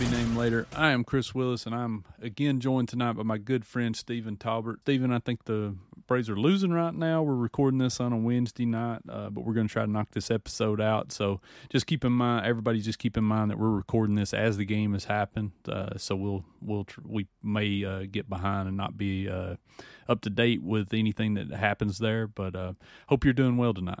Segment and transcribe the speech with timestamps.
[0.00, 0.66] be named later.
[0.74, 4.80] I am Kris Willis, and I'm again joined tonight by my good friend Stephen Talbert.
[4.80, 5.76] Stephen, I think the
[6.06, 7.22] Braves are losing right now.
[7.22, 10.12] We're recording this on a Wednesday night, uh, but we're going to try to knock
[10.12, 11.12] this episode out.
[11.12, 14.56] So just keep in mind, everybody, just keep in mind that we're recording this as
[14.56, 15.52] the game has happened.
[15.68, 19.56] Uh, so we'll we'll we may uh, get behind and not be uh,
[20.08, 22.26] up to date with anything that happens there.
[22.26, 22.72] But uh,
[23.08, 24.00] hope you're doing well tonight.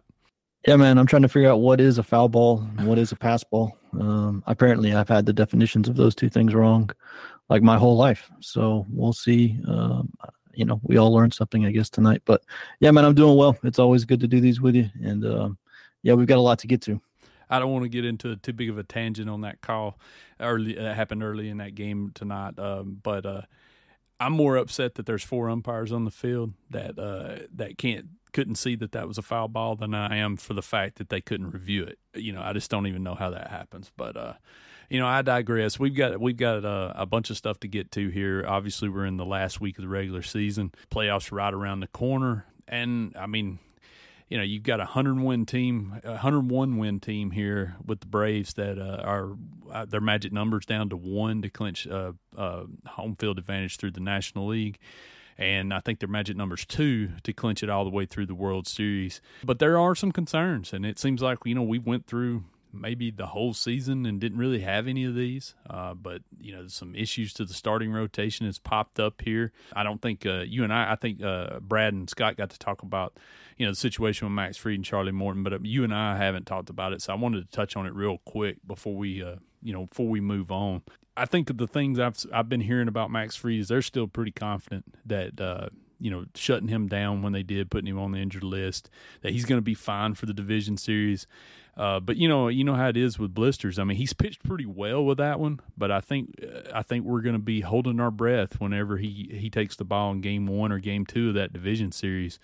[0.66, 3.12] Yeah, man, I'm trying to figure out what is a foul ball and what is
[3.12, 3.76] a pass ball.
[3.98, 6.90] Um, apparently, I've had the definitions of those two things wrong,
[7.48, 8.30] like my whole life.
[8.40, 9.58] So we'll see.
[9.66, 10.12] Um,
[10.52, 12.22] you know, we all learned something, I guess, tonight.
[12.24, 12.42] But
[12.80, 13.56] yeah, man, I'm doing well.
[13.62, 15.58] It's always good to do these with you, and um,
[16.02, 17.00] yeah, we've got a lot to get to.
[17.48, 19.98] I don't want to get into too big of a tangent on that call
[20.38, 20.74] early.
[20.74, 23.42] That happened early in that game tonight, um, but uh,
[24.20, 28.56] I'm more upset that there's four umpires on the field that uh, that can't couldn't
[28.56, 31.20] see that that was a foul ball than I am for the fact that they
[31.20, 31.98] couldn't review it.
[32.14, 33.90] You know, I just don't even know how that happens.
[33.96, 34.34] But uh,
[34.90, 35.78] you know, I digress.
[35.78, 38.44] We've got we've got uh, a bunch of stuff to get to here.
[38.46, 40.72] Obviously, we're in the last week of the regular season.
[40.90, 43.58] Playoffs right around the corner, and I mean,
[44.30, 48.00] you know, you've got a hundred win team, a hundred one win team here with
[48.00, 49.36] the Braves that uh, are
[49.70, 53.90] uh, their magic numbers down to one to clinch uh, uh, home field advantage through
[53.90, 54.78] the National League
[55.40, 58.34] and I think their magic numbers two to clinch it all the way through the
[58.34, 59.22] World Series.
[59.42, 63.10] But there are some concerns, and it seems like you know we went through maybe
[63.10, 65.54] the whole season and didn't really have any of these.
[65.68, 69.52] Uh, but you know, some issues to the starting rotation has popped up here.
[69.74, 70.92] I don't think uh, you and I.
[70.92, 73.16] I think uh, Brad and Scott got to talk about
[73.56, 76.16] you know the situation with Max Fried and Charlie Morton, but uh, you and I
[76.16, 77.02] haven't talked about it.
[77.02, 80.08] So I wanted to touch on it real quick before we uh, you know before
[80.08, 80.82] we move on.
[81.16, 84.32] I think the things I've I've been hearing about Max Fried is they're still pretty
[84.32, 85.68] confident that uh,
[86.00, 88.90] you know shutting him down when they did, putting him on the injured list,
[89.22, 91.26] that he's going to be fine for the division series.
[91.76, 93.78] Uh, but you know, you know how it is with blisters.
[93.78, 97.04] I mean, he's pitched pretty well with that one, but I think uh, I think
[97.04, 100.46] we're going to be holding our breath whenever he he takes the ball in game
[100.46, 102.38] one or game two of that division series.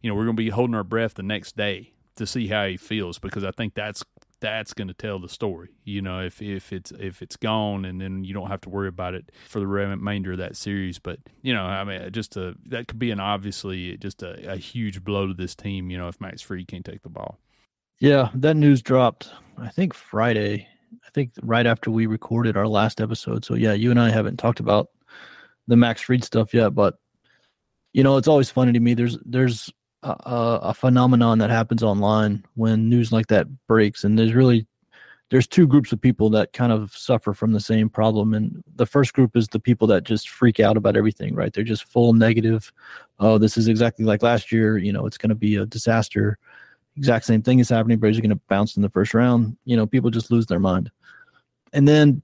[0.00, 2.66] You know, we're going to be holding our breath the next day to see how
[2.66, 4.02] he feels because I think that's
[4.40, 5.70] that's going to tell the story.
[5.84, 8.88] You know, if if it's if it's gone, and then you don't have to worry
[8.88, 10.98] about it for the remainder of that series.
[10.98, 14.56] But you know, I mean, just a that could be an obviously just a, a
[14.56, 15.90] huge blow to this team.
[15.90, 17.38] You know, if Max Fried can't take the ball.
[17.98, 19.30] Yeah, that news dropped.
[19.58, 20.66] I think Friday.
[21.06, 23.44] I think right after we recorded our last episode.
[23.44, 24.88] So yeah, you and I haven't talked about
[25.68, 26.94] the Max Fried stuff yet, but
[27.92, 28.94] you know, it's always funny to me.
[28.94, 29.70] There's there's
[30.02, 34.66] a, a, phenomenon that happens online when news like that breaks and there's really
[35.30, 38.86] there's two groups of people that kind of suffer from the same problem and the
[38.86, 41.52] first group is the people that just freak out about everything right?
[41.52, 42.72] They're just full negative
[43.18, 46.38] oh this is exactly like last year you know it's going to be a disaster
[46.96, 49.76] exact same thing is happening braves are going to bounce in the first round you
[49.76, 50.90] know people just lose their mind.
[51.72, 52.22] And then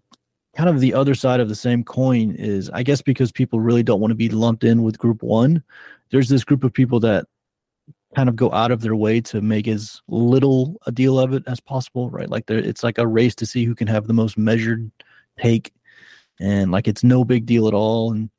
[0.56, 3.82] kind of the other side of the same coin is i guess because people really
[3.82, 5.62] don't want to be lumped in with group one
[6.10, 7.26] there's this group of people that
[8.14, 11.42] kind of go out of their way to make as little a deal of it
[11.46, 12.30] as possible, right?
[12.30, 14.90] Like it's like a race to see who can have the most measured
[15.38, 15.72] take,
[16.40, 18.12] and like it's no big deal at all.
[18.12, 18.30] And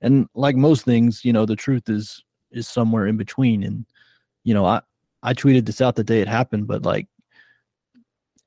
[0.00, 3.62] and like most things, you know, the truth is is somewhere in between.
[3.62, 3.86] And
[4.44, 4.80] you know, I
[5.22, 7.08] I tweeted this out the day it happened, but like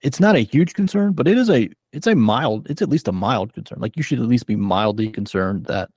[0.01, 3.07] it's not a huge concern, but it is a it's a mild it's at least
[3.07, 3.79] a mild concern.
[3.79, 5.89] Like you should at least be mildly concerned that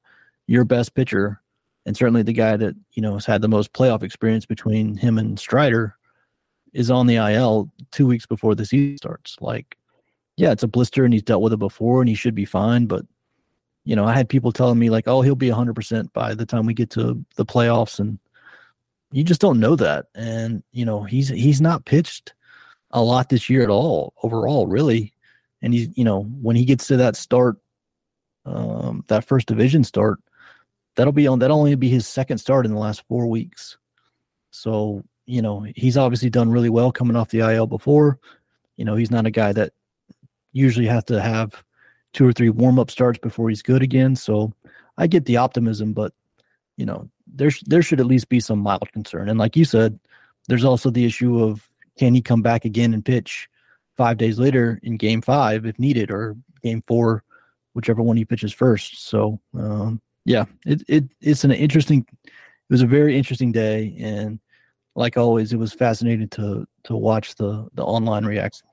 [0.47, 1.41] your best pitcher
[1.87, 5.19] and certainly the guy that you know has had the most playoff experience between him
[5.19, 5.97] and Strider
[6.72, 9.37] is on the IL two weeks before the season starts.
[9.41, 9.76] Like,
[10.37, 12.87] yeah, it's a blister and he's dealt with it before and he should be fine.
[12.87, 13.04] But
[13.84, 16.46] you know, I had people telling me like, oh, he'll be hundred percent by the
[16.46, 18.19] time we get to the playoffs, and
[19.11, 20.06] you just don't know that.
[20.14, 22.32] And you know, he's he's not pitched
[22.93, 25.12] a lot this year at all overall, really.
[25.62, 27.56] And he's you know when he gets to that start,
[28.46, 30.20] um, that first division start
[30.97, 33.79] that'll be on that'll only be his second start in the last four weeks.
[34.50, 38.19] So, you know, he's obviously done really well coming off the IL before.
[38.77, 39.73] You know, he's not a guy that
[40.53, 41.62] usually has to have
[42.12, 44.17] two or three warm up starts before he's good again.
[44.17, 44.53] So
[44.99, 46.12] I get the optimism, but
[46.77, 49.29] you know, there's there should at least be some mild concern.
[49.29, 49.99] And like you said,
[50.49, 51.67] there's also the issue of
[51.99, 53.49] can he come back again and pitch
[53.97, 57.23] five days later in game five if needed or game four,
[57.75, 59.06] whichever one he pitches first.
[59.06, 62.06] So um, yeah, it, it it's an interesting.
[62.24, 62.30] It
[62.70, 64.40] was a very interesting day, and
[64.94, 68.66] like always, it was fascinating to to watch the the online reaction.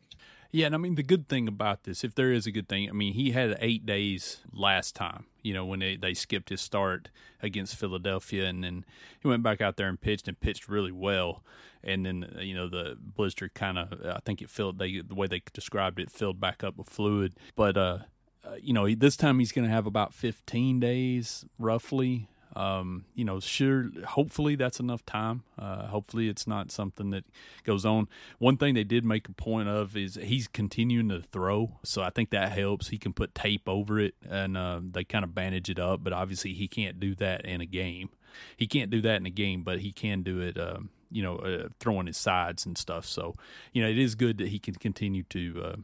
[0.52, 2.90] Yeah, and I mean the good thing about this, if there is a good thing,
[2.90, 5.26] I mean he had eight days last time.
[5.44, 7.10] You know when they, they skipped his start
[7.42, 8.86] against Philadelphia, and then
[9.20, 11.44] he went back out there and pitched and pitched really well.
[11.84, 14.80] And then you know the blister kind of, I think it filled.
[14.80, 18.00] They the way they described it filled back up with fluid, but uh,
[18.46, 23.24] uh, you know, this time he's going to have about 15 days roughly um, you
[23.24, 25.44] know, sure, hopefully that's enough time.
[25.58, 27.24] Uh, hopefully it's not something that
[27.64, 28.08] goes on.
[28.40, 32.10] One thing they did make a point of is he's continuing to throw, so I
[32.10, 32.90] think that helps.
[32.90, 36.04] He can put tape over it, and uh, they kind of bandage it up.
[36.04, 38.10] But obviously, he can't do that in a game.
[38.58, 40.60] He can't do that in a game, but he can do it.
[40.60, 43.04] Um, you know, uh, throwing his sides and stuff.
[43.04, 43.34] So,
[43.74, 45.76] you know, it is good that he can continue to uh,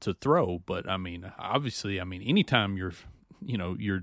[0.00, 0.60] to throw.
[0.64, 2.94] But I mean, obviously, I mean, anytime you're
[3.44, 4.02] you know your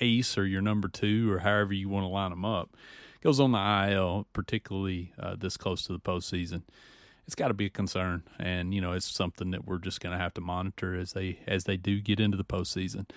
[0.00, 2.76] ace or your number two or however you want to line them up
[3.22, 6.62] goes on the IL, particularly uh, this close to the postseason.
[7.26, 10.12] It's got to be a concern, and you know it's something that we're just going
[10.12, 13.08] to have to monitor as they as they do get into the postseason.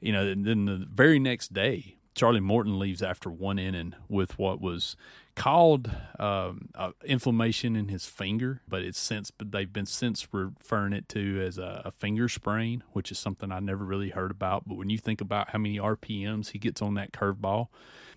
[0.00, 4.38] You know, and then the very next day, Charlie Morton leaves after one inning with
[4.38, 4.96] what was
[5.34, 10.92] called um, uh, inflammation in his finger, but it's since but they've been since referring
[10.92, 14.68] it to as a, a, finger sprain, which is something I never really heard about.
[14.68, 17.68] But when you think about how many RPMs he gets on that curveball,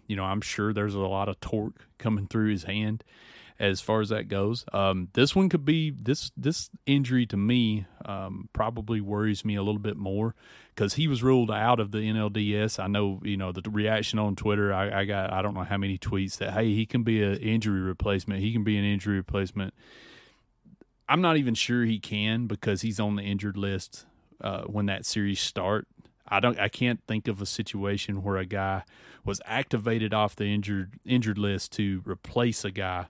[0.05, 3.03] you know I'm sure there's a lot of torque coming through his hand,
[3.59, 4.65] as far as that goes.
[4.71, 9.63] Um, this one could be this this injury to me um, probably worries me a
[9.63, 10.35] little bit more
[10.75, 12.81] because he was ruled out of the NLDS.
[12.81, 14.73] I know you know the reaction on Twitter.
[14.73, 17.37] I, I got I don't know how many tweets that hey he can be an
[17.37, 18.41] injury replacement.
[18.41, 19.73] He can be an injury replacement.
[21.09, 24.05] I'm not even sure he can because he's on the injured list
[24.41, 25.87] uh, when that series start.
[26.27, 26.59] I don't.
[26.59, 28.83] I can't think of a situation where a guy
[29.23, 33.07] was activated off the injured injured list to replace a guy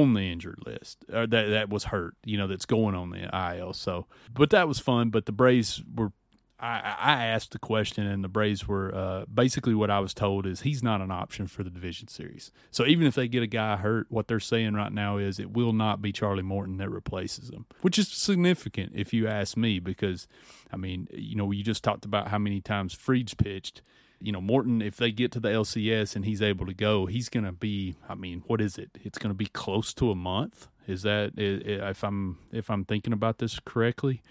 [0.00, 3.56] on the injured list or that that was hurt, you know, that's going on the
[3.56, 3.72] IL.
[3.72, 5.10] So, but that was fun.
[5.10, 6.12] But the Braves were.
[6.60, 10.46] I, I asked the question, and the Braves were uh, basically what I was told
[10.46, 12.52] is he's not an option for the division series.
[12.70, 15.50] So even if they get a guy hurt, what they're saying right now is it
[15.50, 19.78] will not be Charlie Morton that replaces him, which is significant if you ask me.
[19.80, 20.28] Because
[20.72, 23.82] I mean, you know, you just talked about how many times Fried's pitched
[24.24, 27.28] you know, Morton, if they get to the LCS and he's able to go, he's
[27.28, 27.94] going to be.
[28.08, 28.90] I mean, what is it?
[29.02, 30.68] It's going to be close to a month.
[30.86, 34.22] Is that if I'm if I'm thinking about this correctly?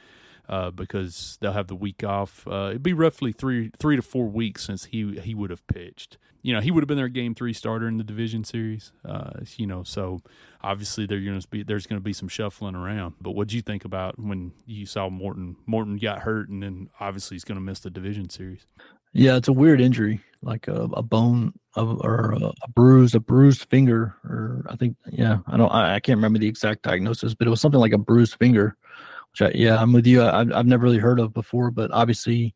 [0.50, 2.46] Uh, because they'll have the week off.
[2.46, 6.18] Uh, it'd be roughly three three to four weeks since he he would have pitched.
[6.42, 8.92] You know, he would have been their game three starter in the division series.
[9.06, 10.22] Uh, you know, so
[10.62, 13.14] obviously there's going to be there's going to be some shuffling around.
[13.22, 15.56] But what do you think about when you saw Morton?
[15.66, 18.66] Morton got hurt, and then obviously he's going to miss the division series.
[19.14, 23.20] Yeah, it's a weird injury, like a, a bone of, or a, a bruise, a
[23.20, 27.36] bruised finger, or I think, yeah, I don't, I, I, can't remember the exact diagnosis,
[27.36, 28.76] but it was something like a bruised finger.
[29.32, 30.24] Which, I, yeah, I'm with you.
[30.24, 32.56] I, I've, never really heard of before, but obviously,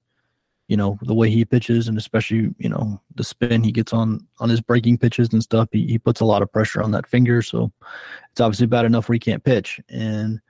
[0.68, 4.27] you know, the way he pitches, and especially, you know, the spin he gets on
[4.39, 7.07] on his breaking pitches and stuff, he, he puts a lot of pressure on that
[7.07, 7.42] finger.
[7.42, 7.71] So
[8.31, 10.42] it's obviously bad enough where he can't pitch, and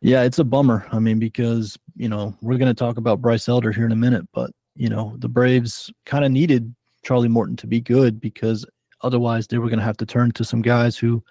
[0.00, 0.86] yeah, it's a bummer.
[0.90, 3.96] I mean, because you know we're going to talk about Bryce Elder here in a
[3.96, 8.66] minute, but you know, the Braves kind of needed Charlie Morton to be good because
[9.02, 11.22] otherwise they were going to have to turn to some guys who,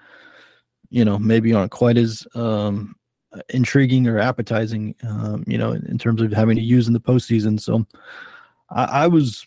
[0.89, 2.96] you know, maybe aren't quite as um,
[3.50, 7.00] intriguing or appetizing, um, you know, in, in, terms of having to use in the
[7.00, 7.60] postseason.
[7.60, 7.86] So
[8.70, 9.46] I, I was,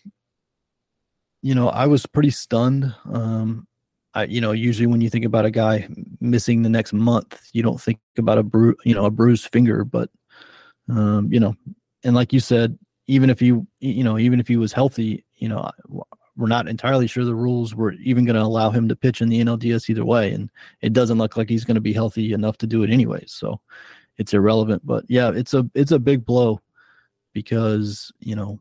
[1.41, 2.93] you know, I was pretty stunned.
[3.11, 3.67] Um,
[4.13, 5.87] I, you know, usually when you think about a guy
[6.19, 9.83] missing the next month, you don't think about a bru- you know, a bruised finger,
[9.83, 10.09] but,
[10.89, 11.55] um, you know,
[12.03, 12.77] and like you said,
[13.09, 13.47] even if he,
[13.79, 15.67] you know, even if he was healthy, you know,
[16.37, 19.29] we're not entirely sure the rules were even going to allow him to pitch in
[19.29, 20.51] the NLDS either way, and
[20.81, 23.23] it doesn't look like he's going to be healthy enough to do it anyway.
[23.25, 23.59] So
[24.19, 24.85] it's irrelevant.
[24.85, 26.61] But yeah, it's a it's a big blow
[27.33, 28.59] because you know,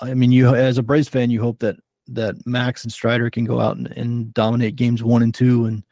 [0.00, 1.76] I mean, you as a Braves fan, you hope that
[2.08, 5.84] that Max and Strider can go out and, and dominate games one and two, and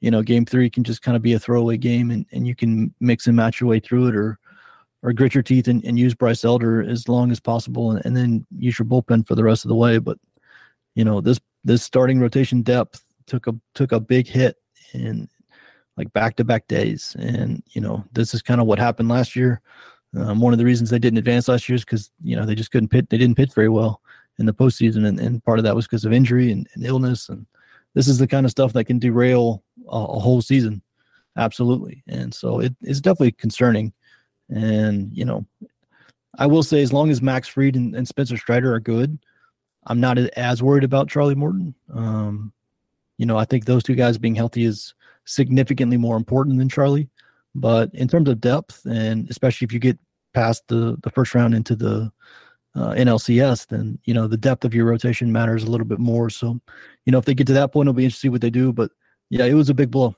[0.00, 2.54] you know, game three can just kind of be a throwaway game, and and you
[2.54, 4.38] can mix and match your way through it, or
[5.04, 8.16] or grit your teeth and, and use Bryce Elder as long as possible, and, and
[8.16, 9.98] then use your bullpen for the rest of the way.
[9.98, 10.18] But
[10.94, 14.56] you know this this starting rotation depth took a took a big hit
[14.94, 15.28] in
[15.96, 19.36] like back to back days, and you know this is kind of what happened last
[19.36, 19.60] year.
[20.16, 22.54] Um, one of the reasons they didn't advance last year is because you know they
[22.54, 23.06] just couldn't pitch.
[23.10, 24.00] They didn't pitch very well
[24.38, 27.28] in the postseason, and, and part of that was because of injury and, and, illness.
[27.28, 27.46] And
[27.92, 30.82] this is the kind of stuff that can derail a, a whole season,
[31.36, 32.02] absolutely.
[32.08, 33.92] And so it, it's definitely concerning.
[34.48, 35.46] And, you know,
[36.38, 39.18] I will say as long as Max Fried and, and Spencer Strider are good,
[39.86, 41.74] I'm not as worried about Charlie Morton.
[41.92, 42.52] Um,
[43.18, 47.08] you know, I think those two guys being healthy is significantly more important than Charlie.
[47.54, 49.98] But in terms of depth, and especially if you get
[50.32, 52.10] past the the first round into the
[52.74, 56.30] uh, NLCS, then you know the depth of your rotation matters a little bit more.
[56.30, 56.60] So,
[57.06, 58.72] you know, if they get to that point, it'll be interesting what they do.
[58.72, 58.90] But
[59.30, 60.16] yeah, it was a big blow.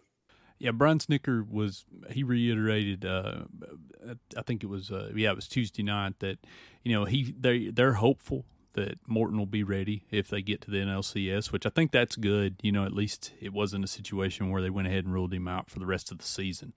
[0.59, 3.05] Yeah, Brian Snitker was he reiterated.
[3.05, 3.45] Uh,
[4.37, 6.39] I think it was uh, yeah, it was Tuesday night that
[6.83, 10.71] you know he they they're hopeful that Morton will be ready if they get to
[10.71, 12.57] the NLCS, which I think that's good.
[12.63, 15.49] You know, at least it wasn't a situation where they went ahead and ruled him
[15.49, 16.75] out for the rest of the season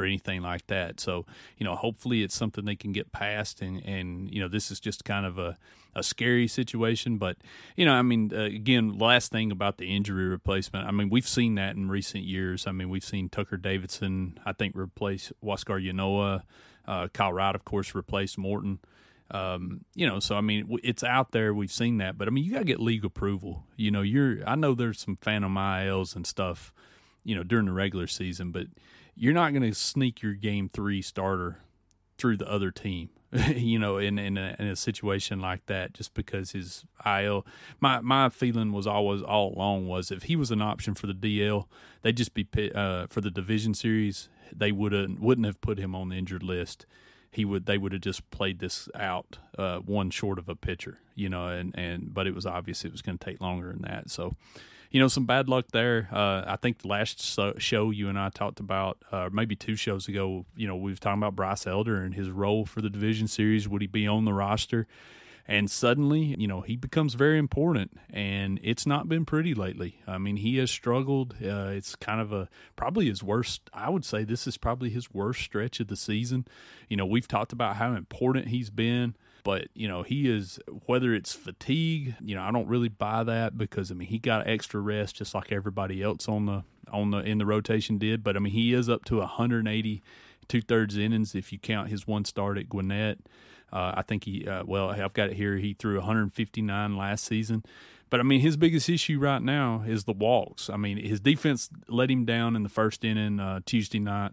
[0.00, 1.00] or anything like that.
[1.00, 1.26] So,
[1.58, 3.60] you know, hopefully it's something they can get past.
[3.60, 5.56] And, and you know, this is just kind of a,
[5.94, 7.18] a scary situation.
[7.18, 7.36] But,
[7.76, 11.28] you know, I mean, uh, again, last thing about the injury replacement, I mean, we've
[11.28, 12.66] seen that in recent years.
[12.66, 16.42] I mean, we've seen Tucker Davidson, I think, replace Huascar Ynoa.
[16.86, 18.80] Uh, Kyle Wright, of course, replaced Morton.
[19.30, 21.54] Um, you know, so I mean, it's out there.
[21.54, 23.64] We've seen that, but I mean, you got to get league approval.
[23.76, 24.38] You know, you're.
[24.46, 26.72] I know there's some phantom ILs and stuff.
[27.22, 28.66] You know, during the regular season, but
[29.14, 31.58] you're not going to sneak your game three starter
[32.18, 33.10] through the other team.
[33.54, 37.46] you know, in in a, in a, situation like that, just because his IL.
[37.78, 41.14] My my feeling was always all along was if he was an option for the
[41.14, 41.66] DL,
[42.02, 44.28] they'd just be uh, for the division series.
[44.52, 46.86] They wouldn't wouldn't have put him on the injured list
[47.30, 50.98] he would they would have just played this out uh, one short of a pitcher,
[51.14, 53.82] you know, and and but it was obvious it was going to take longer than
[53.82, 54.10] that.
[54.10, 54.34] So,
[54.90, 56.08] you know, some bad luck there.
[56.12, 60.08] Uh, I think the last show you and I talked about, uh, maybe two shows
[60.08, 63.28] ago, you know, we were talking about Bryce Elder and his role for the division
[63.28, 63.68] series.
[63.68, 64.86] Would he be on the roster?
[65.50, 67.98] and suddenly, you know, he becomes very important.
[68.08, 70.00] And it's not been pretty lately.
[70.06, 71.34] I mean, he has struggled.
[71.42, 73.68] Uh, it's kind of a probably his worst.
[73.74, 76.46] I would say this is probably his worst stretch of the season.
[76.88, 81.14] You know, we've talked about how important he's been but you know he is whether
[81.14, 84.80] it's fatigue you know i don't really buy that because i mean he got extra
[84.80, 88.38] rest just like everybody else on the on the in the rotation did but i
[88.38, 90.02] mean he is up to 180
[90.48, 93.18] two-thirds innings if you count his one start at gwinnett
[93.72, 95.56] uh, I think he, uh, well, I've got it here.
[95.56, 97.64] He threw 159 last season.
[98.08, 100.68] But I mean, his biggest issue right now is the walks.
[100.68, 104.32] I mean, his defense let him down in the first inning uh, Tuesday night.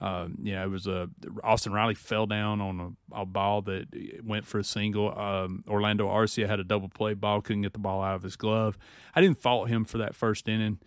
[0.00, 1.08] Uh, yeah, it was a
[1.42, 3.86] Austin Riley fell down on a, a ball that
[4.24, 5.16] went for a single.
[5.18, 8.36] Um, Orlando Arcia had a double play ball, couldn't get the ball out of his
[8.36, 8.78] glove.
[9.14, 10.78] I didn't fault him for that first inning,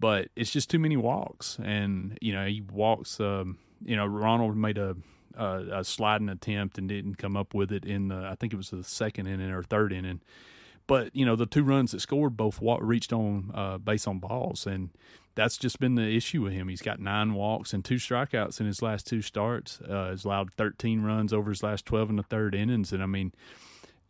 [0.00, 3.20] but it's just too many walks, and you know he walks.
[3.20, 4.96] Um, you know, Ronald made a
[5.38, 8.56] uh, a sliding attempt and didn't come up with it in the I think it
[8.56, 10.20] was the second inning or third inning.
[10.88, 14.66] But you know the two runs that scored both reached on uh, base on balls,
[14.66, 14.90] and
[15.36, 16.68] that's just been the issue with him.
[16.68, 19.80] He's got nine walks and two strikeouts in his last two starts.
[19.80, 23.06] Uh, he's allowed 13 runs over his last 12 and the third innings, and I
[23.06, 23.32] mean,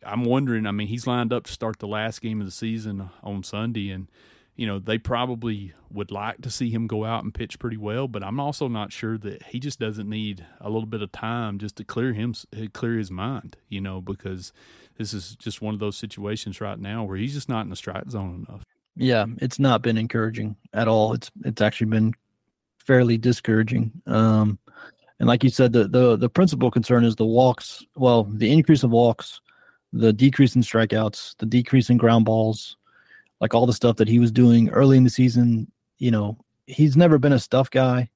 [0.03, 0.65] I'm wondering.
[0.65, 3.91] I mean, he's lined up to start the last game of the season on Sunday,
[3.91, 4.07] and
[4.55, 8.07] you know, they probably would like to see him go out and pitch pretty well,
[8.07, 11.59] but I'm also not sure that he just doesn't need a little bit of time
[11.59, 12.33] just to clear him
[12.73, 14.53] clear his mind, you know, because
[14.97, 17.75] this is just one of those situations right now where he's just not in the
[17.75, 18.63] strike zone enough.
[18.97, 21.13] Yeah, it's not been encouraging at all.
[21.13, 22.13] It's it's actually been
[22.79, 23.91] fairly discouraging.
[24.07, 24.59] Um
[25.19, 28.83] and like you said, the the the principal concern is the walks, well, the increase
[28.83, 29.39] of walks,
[29.93, 32.77] the decrease in strikeouts, the decrease in ground balls,
[33.39, 35.71] like all the stuff that he was doing early in the season.
[35.99, 38.09] You know, he's never been a stuff guy,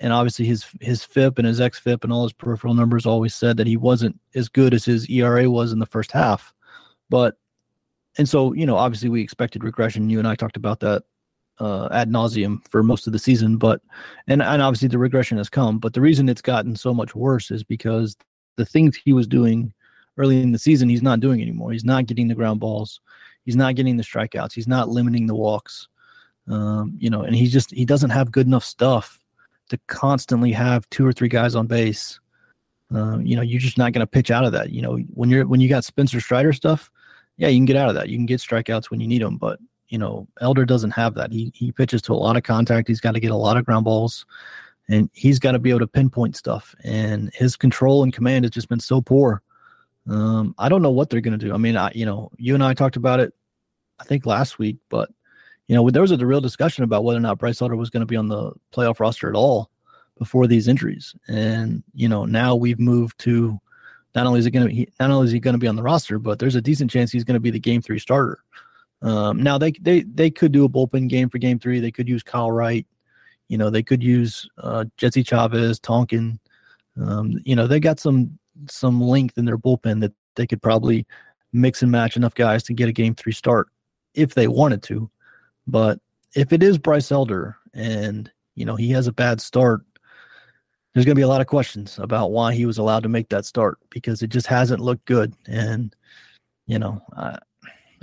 [0.00, 3.56] and obviously his his FIP and his xFIP and all his peripheral numbers always said
[3.56, 6.52] that he wasn't as good as his ERA was in the first half.
[7.08, 7.36] But
[8.18, 10.10] and so you know, obviously we expected regression.
[10.10, 11.02] You and I talked about that
[11.58, 13.80] uh, ad nauseum for most of the season, but
[14.28, 15.78] and and obviously the regression has come.
[15.78, 18.16] But the reason it's gotten so much worse is because
[18.56, 19.72] the things he was doing
[20.18, 21.72] early in the season, he's not doing anymore.
[21.72, 23.00] He's not getting the ground balls.
[23.44, 24.52] He's not getting the strikeouts.
[24.52, 25.88] He's not limiting the walks.
[26.48, 29.18] Um, you know, and he just he doesn't have good enough stuff
[29.70, 32.20] to constantly have two or three guys on base.
[32.94, 34.70] Uh, you know, you're just not going to pitch out of that.
[34.70, 36.90] You know, when you're when you got Spencer Strider stuff,
[37.36, 38.08] yeah, you can get out of that.
[38.08, 39.58] You can get strikeouts when you need them, but
[39.88, 41.32] you know, Elder doesn't have that.
[41.32, 42.88] He he pitches to a lot of contact.
[42.88, 44.24] He's got to get a lot of ground balls,
[44.88, 46.74] and he's got to be able to pinpoint stuff.
[46.82, 49.42] And his control and command has just been so poor
[50.08, 51.54] um, I don't know what they're going to do.
[51.54, 53.32] I mean, I, you know, you and I talked about it,
[54.00, 55.10] I think last week, but
[55.68, 58.00] you know, there was a real discussion about whether or not Bryce Elder was going
[58.00, 59.70] to be on the playoff roster at all
[60.18, 61.14] before these injuries.
[61.28, 63.60] And you know, now we've moved to
[64.14, 65.82] not only is it going to not only is he going to be on the
[65.82, 68.42] roster, but there's a decent chance he's going to be the game three starter.
[69.00, 71.80] Um, now they they they could do a bullpen game for game three.
[71.80, 72.86] They could use Kyle Wright.
[73.48, 76.38] You know, they could use uh, Jesse Chavez, Tonkin.
[77.00, 78.38] Um, you know, they got some
[78.68, 81.06] some length in their bullpen that they could probably
[81.52, 83.68] mix and match enough guys to get a game three start
[84.14, 85.10] if they wanted to.
[85.66, 85.98] But
[86.34, 89.82] if it is Bryce Elder and you know he has a bad start,
[90.92, 93.28] there's going to be a lot of questions about why he was allowed to make
[93.30, 95.34] that start because it just hasn't looked good.
[95.46, 95.94] And
[96.66, 97.38] you know, uh,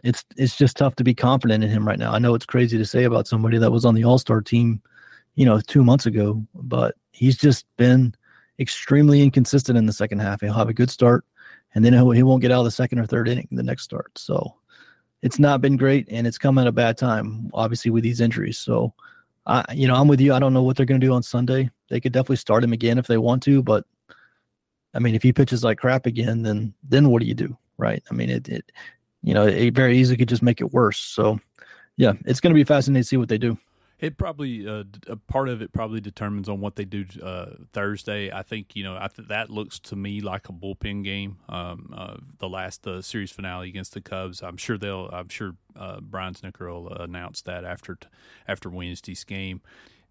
[0.03, 2.13] it's it's just tough to be confident in him right now.
[2.13, 4.81] I know it's crazy to say about somebody that was on the All Star team
[5.39, 6.45] you know, two months ago.
[6.53, 8.13] But he's just been
[8.59, 10.41] extremely inconsistent in the second half.
[10.41, 11.23] He'll have a good start,
[11.73, 14.11] and then he won't get out of the second or third inning the next start.
[14.17, 14.55] So
[15.21, 18.57] it's not been great, and it's come at a bad time, obviously with these injuries.
[18.57, 18.93] So,
[19.45, 20.33] I, you know, I'm with you.
[20.33, 21.69] I don't know what they're going to do on Sunday.
[21.89, 23.85] They could definitely start him again if they want to, but
[24.93, 28.03] I mean, if he pitches like crap again, then then what do you do, right?
[28.09, 28.71] I mean, it, it
[29.21, 30.99] you know, it very easily could just make it worse.
[30.99, 31.39] So,
[31.97, 33.57] yeah, it's going to be fascinating to see what they do.
[33.99, 38.31] It probably uh, a part of it probably determines on what they do uh, Thursday.
[38.31, 41.37] I think you know I th- that looks to me like a bullpen game.
[41.49, 44.41] Um, uh, the last uh, series finale against the Cubs.
[44.41, 45.09] I'm sure they'll.
[45.11, 48.07] I'm sure uh, Brian Snitker will announce that after t-
[48.47, 49.59] after Wednesday's game.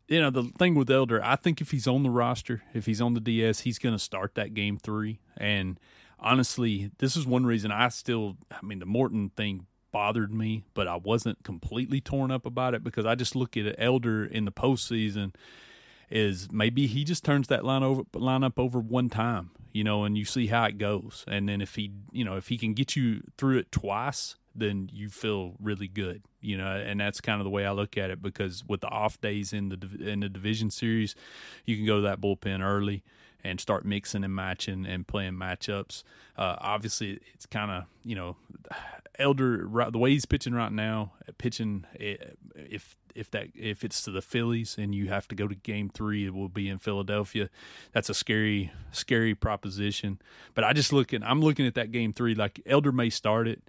[0.08, 3.00] You know the thing with Elder, I think if he's on the roster, if he's
[3.00, 5.20] on the DS, he's going to start that game three.
[5.36, 5.78] And
[6.18, 8.38] honestly, this is one reason I still.
[8.50, 12.82] I mean, the Morton thing bothered me, but I wasn't completely torn up about it
[12.82, 15.34] because I just look at Elder in the postseason
[16.10, 20.04] is maybe he just turns that line over line up over one time, you know,
[20.04, 21.24] and you see how it goes.
[21.28, 24.90] And then if he, you know, if he can get you through it twice, then
[24.92, 26.66] you feel really good, you know.
[26.66, 29.52] And that's kind of the way I look at it because with the off days
[29.52, 31.14] in the in the division series,
[31.64, 33.02] you can go to that bullpen early
[33.44, 36.02] and start mixing and matching and playing matchups.
[36.36, 38.36] Uh, obviously, it's kind of you know
[39.18, 42.16] Elder the way he's pitching right now, pitching eh,
[42.54, 45.88] if if that if it's to the Phillies and you have to go to Game
[45.88, 47.50] Three, it will be in Philadelphia.
[47.92, 50.20] That's a scary scary proposition.
[50.54, 53.48] But I just look at I'm looking at that Game Three like Elder may start
[53.48, 53.60] it,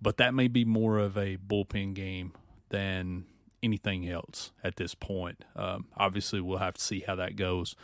[0.00, 2.32] but that may be more of a bullpen game
[2.70, 3.24] than
[3.62, 5.44] anything else at this point.
[5.56, 7.74] Um, obviously, we'll have to see how that goes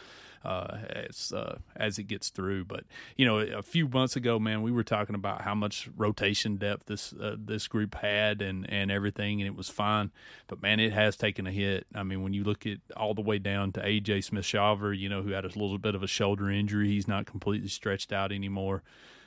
[0.45, 2.65] uh, as uh, as it gets through.
[2.65, 2.85] But
[3.17, 6.87] you know, a few months ago, man, we were talking about how much rotation depth
[6.87, 10.13] this uh, this group had and and everything, and it was fine.
[10.47, 11.87] But man, it has taken a hit.
[11.95, 15.09] I mean, when you look at all the way down to AJ Smith Shawver, you
[15.09, 18.31] know, who had a little bit of a shoulder injury, he's not completely stretched out
[18.31, 18.83] anymore.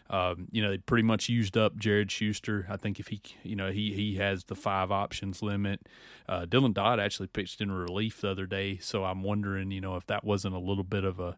[0.10, 2.66] Um, you know, they pretty much used up Jared Schuster.
[2.70, 5.82] I think if he, you know, he he has the five options limit.
[6.30, 9.96] Uh, Dylan Dodd actually pitched in relief the other day, so I'm wondering, you know,
[9.96, 11.38] if that wasn't a little bit of a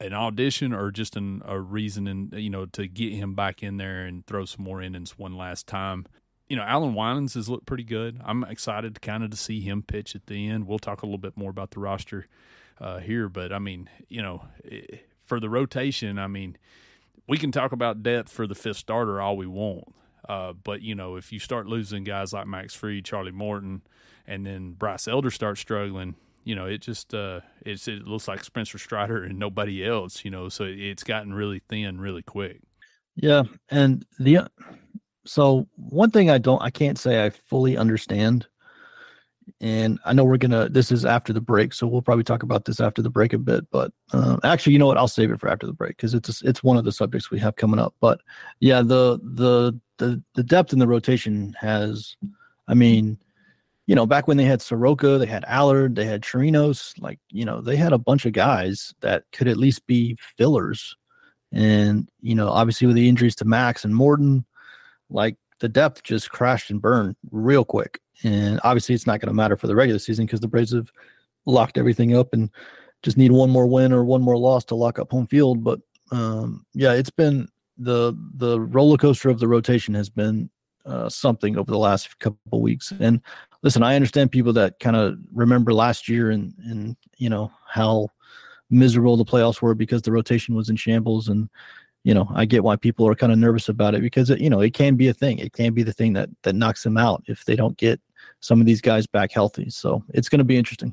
[0.00, 3.76] an audition or just an, a reason, and you know, to get him back in
[3.76, 6.06] there and throw some more innings one last time.
[6.48, 8.20] You know, Allan Winans has looked pretty good.
[8.22, 10.66] I'm excited to kind of to see him pitch at the end.
[10.66, 12.26] We'll talk a little bit more about the roster
[12.78, 16.58] uh, here, but I mean, you know, eh, for the rotation, I mean
[17.28, 19.84] we can talk about depth for the fifth starter all we want.
[20.28, 23.82] Uh, but you know, if you start losing guys like Max Fried, Charlie Morton,
[24.26, 28.44] and then Bryce Elder starts struggling, you know, it just uh, it's it looks like
[28.44, 30.24] Spencer Strider and nobody else.
[30.24, 32.60] You know, so it's gotten really thin really quick.
[33.14, 34.48] Yeah, and the
[35.24, 38.46] so one thing I don't I can't say I fully understand
[39.60, 40.68] and I know we're gonna.
[40.68, 43.38] This is after the break, so we'll probably talk about this after the break a
[43.38, 43.64] bit.
[43.70, 44.98] But uh, actually, you know what?
[44.98, 47.38] I'll save it for after the break because it's it's one of the subjects we
[47.40, 47.94] have coming up.
[48.00, 48.20] But
[48.60, 52.16] yeah, the the the the depth in the rotation has,
[52.68, 53.18] I mean,
[53.86, 57.44] you know, back when they had Soroka, they had Allard, they had Chirinos, like you
[57.44, 60.96] know, they had a bunch of guys that could at least be fillers.
[61.52, 64.44] And you know, obviously with the injuries to Max and Morton,
[65.10, 68.00] like the depth just crashed and burned real quick.
[68.24, 70.90] And obviously, it's not going to matter for the regular season because the Braves have
[71.46, 72.50] locked everything up and
[73.02, 75.64] just need one more win or one more loss to lock up home field.
[75.64, 75.80] But
[76.10, 80.50] um, yeah, it's been the the roller coaster of the rotation has been
[80.86, 82.92] uh, something over the last couple weeks.
[83.00, 83.20] And
[83.62, 88.08] listen, I understand people that kind of remember last year and and you know how
[88.70, 91.48] miserable the playoffs were because the rotation was in shambles and
[92.04, 94.50] you know, I get why people are kind of nervous about it because it, you
[94.50, 95.38] know, it can be a thing.
[95.38, 98.00] It can be the thing that that knocks them out if they don't get
[98.42, 99.70] some of these guys back healthy.
[99.70, 100.92] So it's going to be interesting.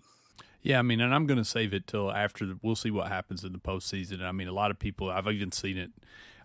[0.61, 3.07] Yeah, I mean, and I'm going to save it till after the, we'll see what
[3.07, 4.21] happens in the postseason.
[4.21, 5.91] I mean, a lot of people I've even seen it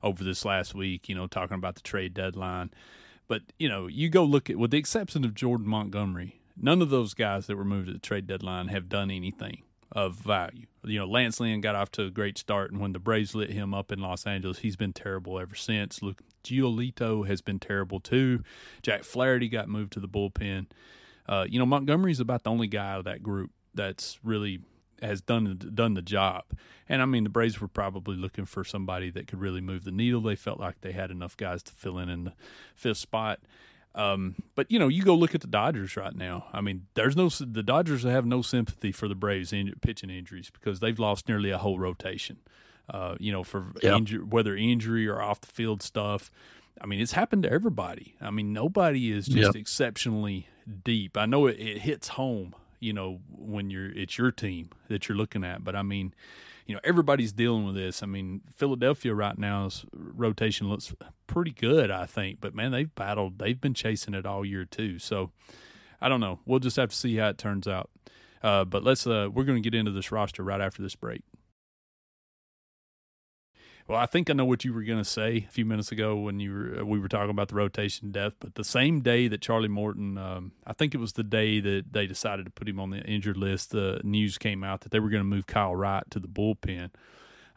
[0.03, 1.09] over this last week.
[1.09, 2.71] You know, talking about the trade deadline,
[3.29, 6.91] but you know, you go look at with the exception of Jordan Montgomery, none of
[6.91, 9.63] those guys that were moved at the trade deadline have done anything
[9.95, 10.67] of value.
[10.83, 13.51] You know, Lance Lynn got off to a great start, and when the Braves lit
[13.51, 16.03] him up in Los Angeles, he's been terrible ever since.
[16.03, 18.43] Lucas Giolito has been terrible too.
[18.83, 20.67] Jack Flaherty got moved to the bullpen.
[21.27, 24.61] Uh, you know, Montgomery's about the only guy of that group that's really
[25.01, 26.45] has done done the job.
[26.89, 29.91] And I mean, the Braves were probably looking for somebody that could really move the
[29.91, 30.21] needle.
[30.21, 32.33] They felt like they had enough guys to fill in in the
[32.75, 33.41] fifth spot.
[33.95, 36.47] Um, but you know, you go look at the Dodgers right now.
[36.53, 40.51] I mean, there's no the Dodgers have no sympathy for the Braves in, pitching injuries
[40.51, 42.39] because they've lost nearly a whole rotation.
[42.91, 43.97] Uh, you know, for yep.
[43.97, 46.31] injury, whether injury or off the field stuff.
[46.81, 48.15] I mean, it's happened to everybody.
[48.21, 49.57] I mean, nobody is just yep.
[49.57, 50.49] exceptionally
[50.83, 51.17] deep.
[51.17, 52.55] I know it, it hits home
[52.85, 55.65] you know, when you're it's your team that you're looking at.
[55.65, 56.15] But I mean,
[56.67, 58.03] you know, everybody's dealing with this.
[58.03, 60.95] I mean, Philadelphia right now's rotation looks
[61.27, 62.41] pretty good, I think.
[62.41, 63.39] But man, they've battled.
[63.39, 64.99] They've been chasing it all year too.
[64.99, 65.31] So
[66.01, 66.41] I don't know.
[66.47, 67.91] We'll just have to see how it turns out.
[68.43, 71.23] Uh, but let's uh, we're going to get into this roster right after this break.
[73.87, 76.17] Well, I think I know what you were going to say a few minutes ago
[76.17, 78.37] when you were uh, we were talking about the rotation depth.
[78.41, 81.93] But the same day that Charlie Morton, um, I think it was the day that
[81.93, 83.73] they decided to put him on the injured list.
[83.73, 86.91] The news came out that they were going to move Kyle Wright to the bullpen,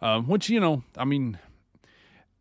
[0.01, 1.39] um, which you know, I mean,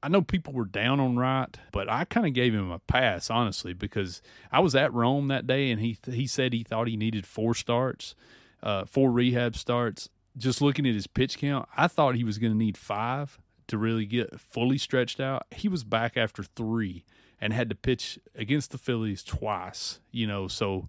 [0.02, 3.30] I know people were down on Wright, but I kind of gave him a pass
[3.30, 4.20] honestly because
[4.50, 7.54] I was at Rome that day and he he said he thought he needed four
[7.54, 8.16] starts,
[8.64, 10.08] uh, four rehab starts.
[10.36, 13.78] Just looking at his pitch count, I thought he was going to need five to
[13.78, 15.46] really get fully stretched out.
[15.50, 17.04] He was back after three
[17.40, 20.00] and had to pitch against the Phillies twice.
[20.10, 20.88] You know, so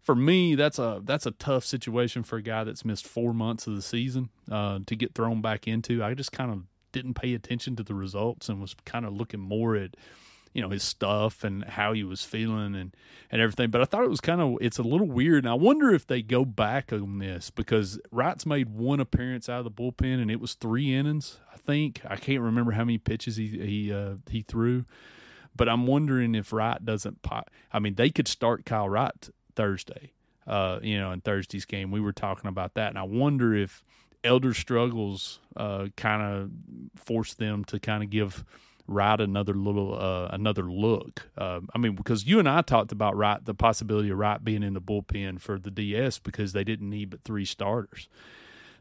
[0.00, 3.66] for me, that's a that's a tough situation for a guy that's missed four months
[3.66, 6.02] of the season uh, to get thrown back into.
[6.04, 9.40] I just kind of didn't pay attention to the results and was kind of looking
[9.40, 9.96] more at
[10.54, 12.96] you know his stuff and how he was feeling and
[13.30, 13.70] and everything.
[13.70, 16.06] But I thought it was kind of it's a little weird, and I wonder if
[16.06, 20.30] they go back on this because Wright's made one appearance out of the bullpen, and
[20.30, 21.38] it was three innings.
[21.52, 24.84] I think I can't remember how many pitches he he uh, he threw,
[25.54, 27.22] but I'm wondering if Wright doesn't.
[27.22, 30.12] Pop, I mean, they could start Kyle Wright Thursday.
[30.46, 33.82] Uh, you know, in Thursday's game, we were talking about that, and I wonder if
[34.22, 36.50] elder struggles uh, kind of
[37.02, 38.44] force them to kind of give
[38.86, 41.30] Wright another little uh, another look.
[41.38, 44.62] Uh, I mean, because you and I talked about right the possibility of Wright being
[44.62, 48.08] in the bullpen for the DS because they didn't need but three starters.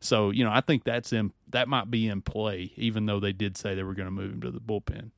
[0.01, 3.31] So you know, I think that's in that might be in play, even though they
[3.31, 5.11] did say they were going to move him to the bullpen.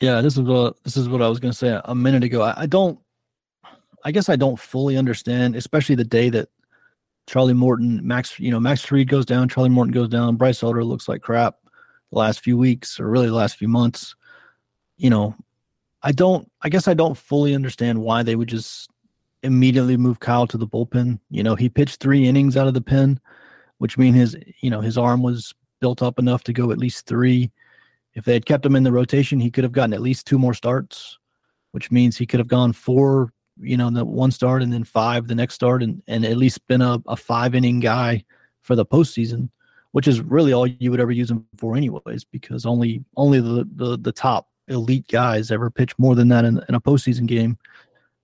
[0.00, 2.42] Yeah, this is what this is what I was going to say a minute ago.
[2.42, 2.98] I, I don't.
[4.04, 6.48] I guess I don't fully understand, especially the day that
[7.28, 10.82] Charlie Morton, Max, you know, Max Fried goes down, Charlie Morton goes down, Bryce Elder
[10.82, 11.58] looks like crap
[12.10, 14.16] the last few weeks or really the last few months
[14.96, 15.34] you know,
[16.02, 18.90] I don't, I guess I don't fully understand why they would just
[19.42, 21.18] immediately move Kyle to the bullpen.
[21.30, 23.20] You know, he pitched three innings out of the pen,
[23.78, 27.06] which means his, you know, his arm was built up enough to go at least
[27.06, 27.50] three.
[28.14, 30.38] If they had kept him in the rotation, he could have gotten at least two
[30.38, 31.18] more starts,
[31.72, 35.28] which means he could have gone four, you know, the one start and then five
[35.28, 38.24] the next start and, and at least been a, a five inning guy
[38.60, 39.48] for the postseason,
[39.92, 43.66] which is really all you would ever use him for anyways, because only only the
[43.74, 47.58] the, the top elite guys ever pitch more than that in, in a postseason game.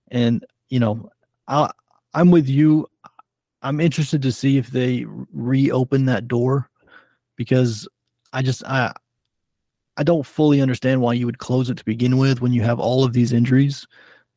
[0.09, 1.09] And you know,
[1.47, 1.71] I
[2.13, 2.87] I'm with you.
[3.61, 6.69] I'm interested to see if they reopen that door
[7.35, 7.87] because
[8.31, 8.93] I just I
[9.97, 12.79] I don't fully understand why you would close it to begin with when you have
[12.79, 13.85] all of these injuries,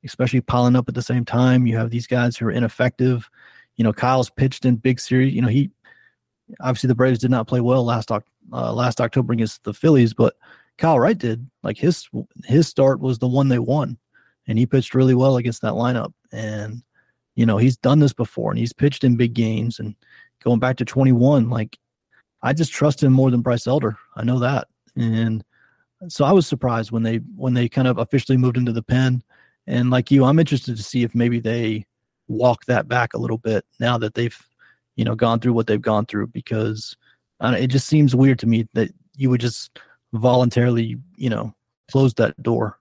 [0.04, 1.66] especially piling up at the same time.
[1.66, 3.30] You have these guys who are ineffective.
[3.76, 5.32] You know, Kyle's pitched in big series.
[5.32, 5.70] You know, he
[6.60, 10.34] obviously the Braves did not play well last uh, last October against the Phillies, but
[10.78, 11.48] Kyle Wright did.
[11.62, 12.08] Like his
[12.44, 13.98] his start was the one they won,
[14.46, 16.12] and he pitched really well against that lineup.
[16.32, 16.82] And
[17.34, 19.78] you know he's done this before, and he's pitched in big games.
[19.78, 19.94] And
[20.42, 21.78] going back to 21, like
[22.42, 23.96] I just trust him more than Bryce Elder.
[24.16, 25.44] I know that, and
[26.08, 29.22] so I was surprised when they when they kind of officially moved into the pen.
[29.66, 31.86] And like you, I'm interested to see if maybe they
[32.26, 34.36] walk that back a little bit now that they've
[34.96, 36.96] you know gone through what they've gone through because
[37.40, 39.78] it just seems weird to me that you would just
[40.12, 41.54] voluntarily, you know,
[41.90, 42.78] closed that door.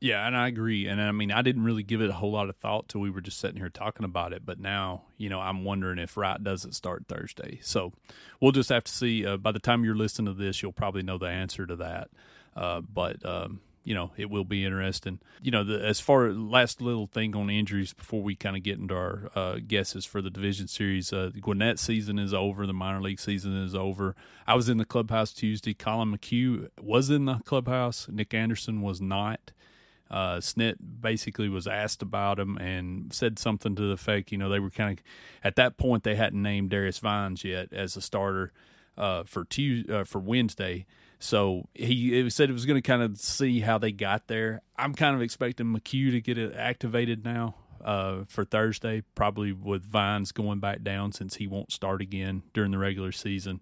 [0.00, 0.86] Yeah, and I agree.
[0.86, 3.10] And I mean, I didn't really give it a whole lot of thought till we
[3.10, 4.46] were just sitting here talking about it.
[4.46, 7.58] But now, you know, I'm wondering if Wright doesn't start Thursday.
[7.62, 7.92] So
[8.40, 9.26] we'll just have to see.
[9.26, 12.08] Uh, by the time you're listening to this, you'll probably know the answer to that.
[12.56, 15.20] Uh, but um, you know, it will be interesting.
[15.42, 18.62] You know, the, as far as last little thing on injuries before we kind of
[18.62, 22.66] get into our uh, guesses for the division series, uh, the Gwinnett season is over.
[22.66, 24.14] The minor league season is over.
[24.46, 25.74] I was in the clubhouse Tuesday.
[25.74, 28.06] Collin McHugh was in the clubhouse.
[28.10, 29.52] Nick Anderson was not.
[30.10, 34.48] Uh, Snit basically was asked about him and said something to the effect, you know,
[34.48, 35.04] they were kind of
[35.44, 38.50] at that point they hadn't named Darius Vines yet as a starter
[38.98, 40.84] uh, for Tuesday, uh, for Wednesday.
[41.20, 44.62] So he said it was going to kind of see how they got there.
[44.76, 49.84] I'm kind of expecting McHugh to get it activated now uh, for Thursday, probably with
[49.84, 53.60] Vines going back down since he won't start again during the regular season.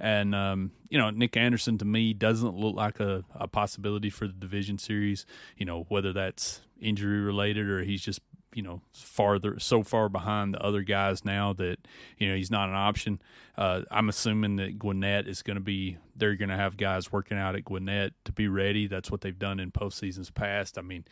[0.00, 4.26] And um, you know, Nick Anderson to me doesn't look like a, a possibility for
[4.26, 5.24] the division series.
[5.56, 8.20] You know, whether that's injury related or he's just
[8.54, 11.76] you know farther so far behind the other guys now that
[12.16, 13.20] you know he's not an option.
[13.56, 17.38] Uh, I'm assuming that Gwinnett is going to be they're going to have guys working
[17.38, 18.86] out at Gwinnett to be ready.
[18.86, 20.78] That's what they've done in postseasons past.
[20.78, 21.04] I mean,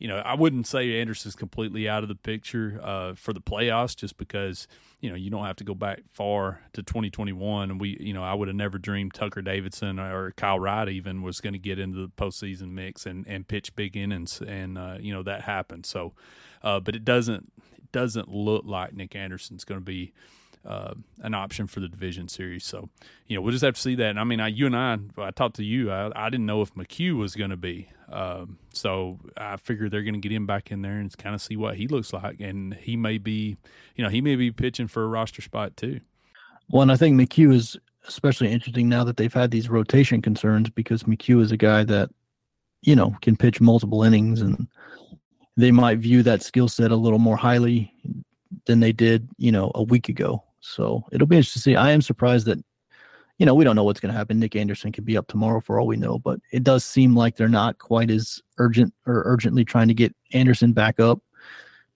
[0.00, 3.94] you know, I wouldn't say Anderson's completely out of the picture uh, for the playoffs
[3.94, 4.66] just because,
[5.00, 7.70] you know, you don't have to go back far to 2021.
[7.70, 11.20] And we, you know, I would have never dreamed Tucker Davidson or Kyle Wright even
[11.20, 14.40] was going to get into the postseason mix and, and pitch big innings.
[14.40, 15.84] And, uh, you know, that happened.
[15.84, 16.14] So,
[16.62, 20.12] uh, but it doesn't, it doesn't look like Nick Anderson's going to be
[20.64, 22.64] uh, an option for the division series.
[22.64, 22.88] So,
[23.26, 24.10] you know, we'll just have to see that.
[24.10, 25.90] And I mean, I, you and I, I talked to you.
[25.90, 27.88] I, I didn't know if McHugh was going to be.
[28.10, 31.40] Um, so I figured they're going to get him back in there and kind of
[31.40, 32.40] see what he looks like.
[32.40, 33.56] And he may be,
[33.96, 36.00] you know, he may be pitching for a roster spot too.
[36.68, 40.70] Well, and I think McHugh is especially interesting now that they've had these rotation concerns
[40.70, 42.10] because McHugh is a guy that,
[42.82, 44.66] you know, can pitch multiple innings and
[45.62, 47.92] they might view that skill set a little more highly
[48.66, 50.42] than they did, you know, a week ago.
[50.60, 51.76] So it'll be interesting to see.
[51.76, 52.58] I am surprised that,
[53.38, 54.38] you know, we don't know what's going to happen.
[54.38, 57.36] Nick Anderson could be up tomorrow for all we know, but it does seem like
[57.36, 61.20] they're not quite as urgent or urgently trying to get Anderson back up.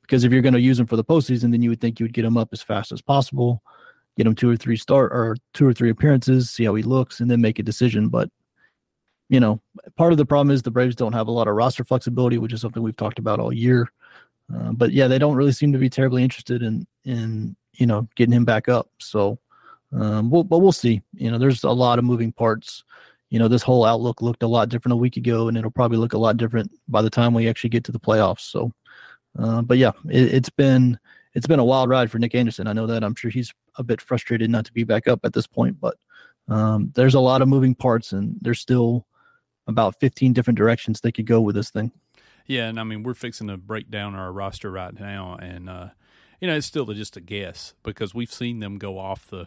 [0.02, 2.04] Because if you're going to use him for the postseason, then you would think you
[2.04, 3.62] would get him up as fast as possible,
[4.16, 7.20] get him two or three start or two or three appearances, see how he looks,
[7.20, 8.08] and then make a decision.
[8.08, 8.28] But
[9.28, 9.60] you know,
[9.96, 12.52] part of the problem is the Braves don't have a lot of roster flexibility, which
[12.52, 13.90] is something we've talked about all year.
[14.54, 18.06] Uh, but yeah, they don't really seem to be terribly interested in in you know
[18.14, 18.88] getting him back up.
[18.98, 19.38] So,
[19.92, 21.02] um, we'll, but we'll see.
[21.14, 22.84] You know, there's a lot of moving parts.
[23.30, 25.96] You know, this whole outlook looked a lot different a week ago, and it'll probably
[25.98, 28.40] look a lot different by the time we actually get to the playoffs.
[28.40, 28.72] So,
[29.38, 30.98] uh, but yeah, it, it's been
[31.32, 32.66] it's been a wild ride for Nick Anderson.
[32.66, 33.02] I know that.
[33.02, 35.96] I'm sure he's a bit frustrated not to be back up at this point, but
[36.48, 39.06] um, there's a lot of moving parts, and there's still
[39.66, 41.92] about 15 different directions they could go with this thing.
[42.46, 45.88] Yeah, and I mean we're fixing to break down our roster right now, and uh,
[46.40, 49.46] you know it's still just a guess because we've seen them go off the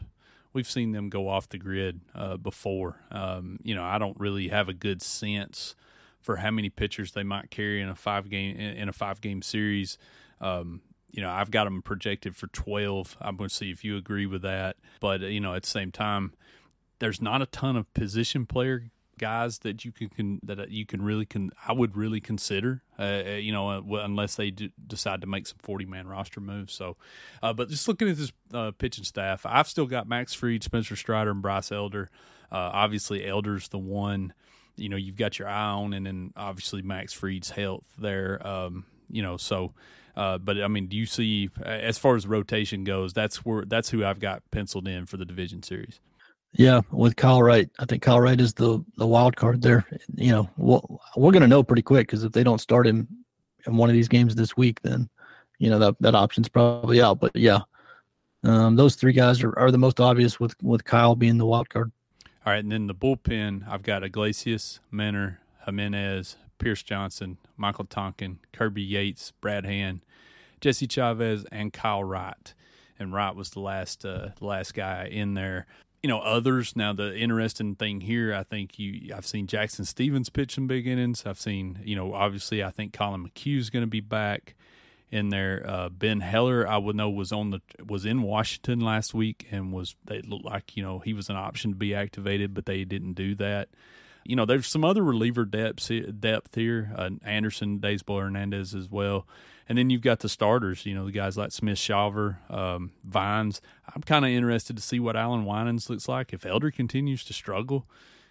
[0.54, 3.00] we've seen them go off the grid uh, before.
[3.12, 5.76] Um, you know, I don't really have a good sense
[6.20, 9.44] for how many pitchers they might carry in a five game in a five game
[9.44, 10.00] series.
[10.42, 13.16] Um, you know, I've got them projected for twelve.
[13.22, 15.92] I'm going to see if you agree with that, but you know, at the same
[15.92, 16.34] time,
[16.98, 21.02] there's not a ton of position player guys that you can, can that you can
[21.02, 22.82] really can I would really consider.
[22.98, 26.74] Uh, uh you know, uh, unless they decide to make some forty man roster moves.
[26.74, 26.98] So,
[27.42, 30.96] uh, but just looking at this uh, pitching staff, I've still got Max Fried, Spencer
[30.96, 32.10] Strider, and Bryce Elder.
[32.52, 34.34] Uh, obviously, Elder's the one
[34.76, 38.46] you know you've got your eye on, and then obviously Max Fried's health there.
[38.46, 39.74] Um, you know, so.
[40.16, 43.14] but I mean, do you see as far as rotation goes?
[43.14, 46.00] That's where that's who I've got penciled in for the division series.
[46.54, 49.86] Yeah, with Kyle Wright, I think Kyle Wright is the the wild card there.
[50.16, 53.08] You know, we'll, we're going to know pretty quick because if they don't start him
[53.66, 55.10] in one of these games this week, then
[55.60, 57.20] you know that that option's probably out.
[57.20, 57.60] But yeah,
[58.44, 61.70] um, those three guys are, are the most obvious with with Kyle being the wild
[61.70, 61.92] card.
[62.46, 68.40] All right, and then the bullpen, I've got Iglesias, Minter, Jimenez, Pierce Johnson, Michael Tonkin,
[68.54, 70.02] Kirby Yates, Brad Hand,
[70.62, 72.54] Jesse Chavez, and Kyle Wright.
[72.98, 75.68] And Wright was the last uh, last guy in there
[76.02, 76.76] you know others.
[76.76, 80.88] Now the interesting thing here i think you i've seen Jackson Stephens pitch some big
[80.88, 81.26] innings.
[81.26, 84.56] I've seen you know obviously i think Collin McHugh is going to be back
[85.10, 85.64] in there.
[85.66, 89.72] Uh, ben heller i would know was on the was in washington last week and
[89.72, 92.84] was they looked like you know he was an option to be activated but they
[92.84, 93.70] didn't do that
[94.28, 99.26] you know there's some other reliever depth depth here uh, anderson daysbel hernandez as well
[99.70, 103.62] and then you've got the starters, you know, the guys like Smith Shawver, um, Vines.
[103.94, 106.32] I'm kind of interested to see what Allan Winans looks like.
[106.32, 107.86] If Elder continues to struggle,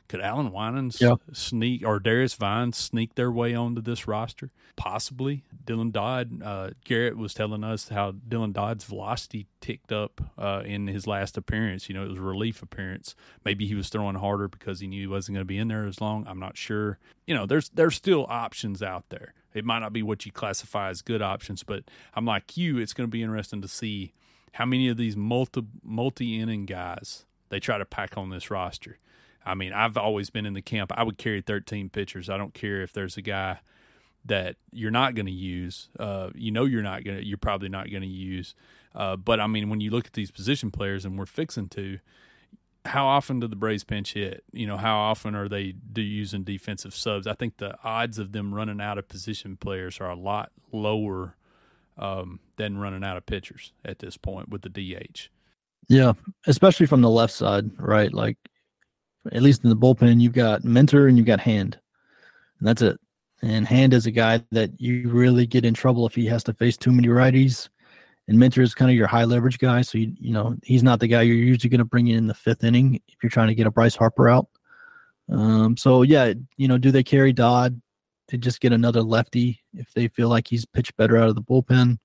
[0.09, 1.15] could Allan Winans yeah.
[1.33, 4.51] sneak or Darius Vines sneak their way onto this roster?
[4.77, 5.45] Possibly.
[5.65, 10.87] Dylan Dodd, uh, Garrett was telling us how Dylan Dodd's velocity ticked up uh, in
[10.87, 11.89] his last appearance.
[11.89, 13.15] You know, it was a relief appearance.
[13.45, 15.87] Maybe he was throwing harder because he knew he wasn't going to be in there
[15.87, 16.27] as long.
[16.29, 16.99] I'm not sure.
[17.27, 19.35] You know, there's there's still options out there.
[19.55, 22.79] It might not be what you classify as good options, but I'm like you.
[22.79, 24.13] It's going to be interesting to see
[24.53, 28.99] how many of these multi multi inning guys they try to pack on this roster.
[29.47, 30.93] I mean, I've always been in the camp.
[30.95, 32.29] I would carry 13 pitchers.
[32.29, 33.61] I don't care if there's a guy
[34.25, 35.89] that you're not going to use.
[35.99, 37.25] Uh, you know, you're not going to.
[37.25, 38.55] You're probably not going to use.
[38.95, 41.99] Uh, but I mean, when you look at these position players, and we're fixing to,
[42.85, 44.43] how often do the Braves pinch hit?
[44.53, 47.27] You know, how often are they do using defensive subs?
[47.27, 51.37] I think the odds of them running out of position players are a lot lower
[51.99, 55.29] um, than running out of pitchers at this point with the DH.
[55.89, 56.15] Yeah,
[56.47, 58.13] especially from the left side, right?
[58.13, 58.39] Like,
[59.33, 61.79] at least in the bullpen, you've got Minter and you've got Hand,
[62.59, 62.99] and that's it.
[63.43, 66.55] And Hand is a guy that you really get in trouble if he has to
[66.55, 67.69] face too many righties
[68.29, 69.83] and Minter is kind of your high leverage guy.
[69.83, 72.35] So you you know he's not the guy you're usually going to bring in the
[72.35, 74.49] fifth inning if you're trying to get a Bryce Harper out.
[75.31, 77.81] Um, so yeah, you know, do they carry Dodd?
[78.29, 81.43] to just get another lefty if they feel like he's pitched better out of the
[81.43, 81.99] bullpen?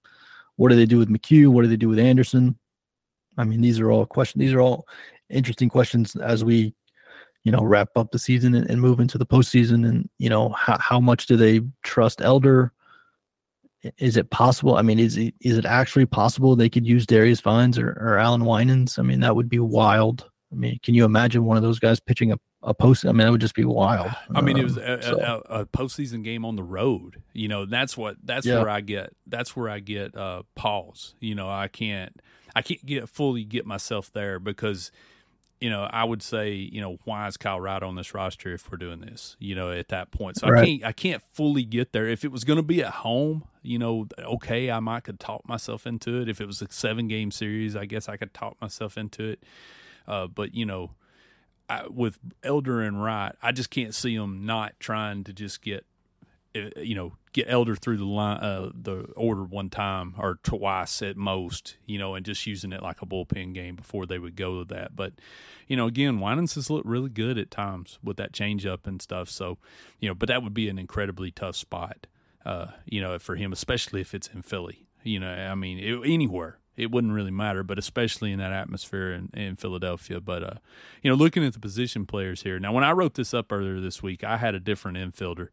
[0.55, 1.47] What do they do with McHugh?
[1.47, 2.57] What do they do with Anderson?
[3.37, 4.39] I mean, these are all questions.
[4.39, 4.87] These are all
[5.29, 6.75] interesting questions as we,
[7.43, 9.87] you know, wrap up the season and, and move into the postseason.
[9.87, 12.71] And you know, how how much do they trust Elder?
[13.97, 14.75] Is it possible?
[14.75, 18.19] I mean, is it is it actually possible they could use Darius Vines or, or
[18.19, 18.99] Allan Winans?
[18.99, 20.29] I mean, that would be wild.
[20.51, 23.05] I mean, can you imagine one of those guys pitching a, a post?
[23.05, 24.11] I mean, that would just be wild.
[24.35, 25.43] I mean, it was um, a, so.
[25.49, 27.23] a, a, postseason game on the road.
[27.33, 28.59] You know, that's what that's yeah.
[28.59, 31.15] where I get that's where I get uh, pause.
[31.19, 32.21] You know, I can't
[32.55, 34.91] I can't get fully get myself there because
[35.61, 38.69] you know, I would say, you know, why is Kyle Wright on this roster if
[38.69, 39.37] we're doing this?
[39.39, 40.63] You know, at that point, so right.
[40.63, 42.07] I can't, I can't fully get there.
[42.07, 45.47] If it was going to be at home, you know, okay, I might could talk
[45.47, 46.27] myself into it.
[46.27, 49.43] If it was a seven game series, I guess I could talk myself into it.
[50.07, 50.91] Uh, but you know,
[51.69, 55.85] I, with Elder and Wright, I just can't see them not trying to just get,
[56.55, 61.01] uh, you know, get Elder through the line, uh, the order one time or twice
[61.01, 64.35] at most, you know, and just using it like a bullpen game before they would
[64.35, 64.95] go to that.
[64.95, 65.13] But,
[65.67, 69.29] you know, again, Winans has looked really good at times with that changeup and stuff.
[69.29, 69.57] So,
[69.99, 72.07] you know, but that would be an incredibly tough spot,
[72.45, 74.85] uh, you know, for him, especially if it's in Philly.
[75.03, 79.11] You know, I mean, it, anywhere it wouldn't really matter, but especially in that atmosphere
[79.11, 80.19] in, in Philadelphia.
[80.19, 80.53] But uh,
[81.01, 83.79] you know, looking at the position players here now, when I wrote this up earlier
[83.79, 85.49] this week, I had a different infielder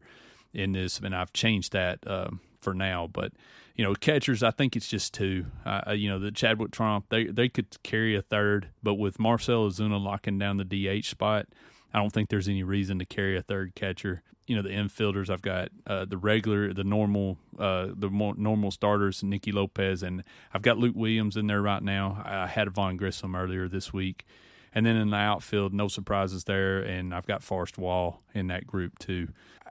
[0.53, 3.07] in this, and I've changed that um, for now.
[3.11, 3.33] But
[3.75, 5.45] you know, catchers, I think it's just two.
[5.65, 9.69] Uh, you know, the Chadwick Tromp, they they could carry a third, but with Marcell
[9.69, 11.47] Ozuna locking down the DH spot,
[11.93, 14.21] I don't think there's any reason to carry a third catcher.
[14.47, 18.71] You know, the infielders, I've got uh, the regular, the normal, uh, the more normal
[18.71, 22.23] starters, Nicky Lopez, and I've got Luke Williams in there right now.
[22.25, 24.25] I had Vaughn Grissom earlier this week.
[24.73, 26.79] And then in the outfield, no surprises there.
[26.79, 29.29] And I've got Forrest Wall in that group too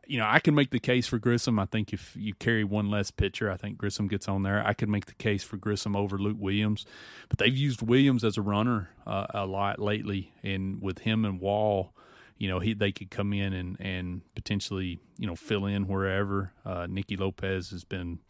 [0.09, 1.59] you know, I can make the case for Grissom.
[1.59, 4.67] I think if you carry one less pitcher, I think Grissom gets on there.
[4.67, 6.87] I could make the case for Grissom over Luke Williams,
[7.29, 11.39] but they've used Williams as a runner uh, a lot lately, and with him and
[11.39, 11.93] Wall,
[12.39, 16.53] you know, he they could come in and and potentially you know fill in wherever.
[16.65, 18.21] Uh, Nicky Lopez has been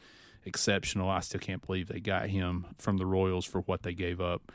[0.45, 1.09] exceptional.
[1.09, 4.51] I still can't believe they got him from the Royals for what they gave up.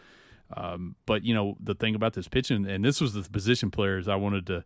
[0.56, 4.08] Um, but you know the thing about this pitching, and this was the position players
[4.08, 4.58] I wanted to.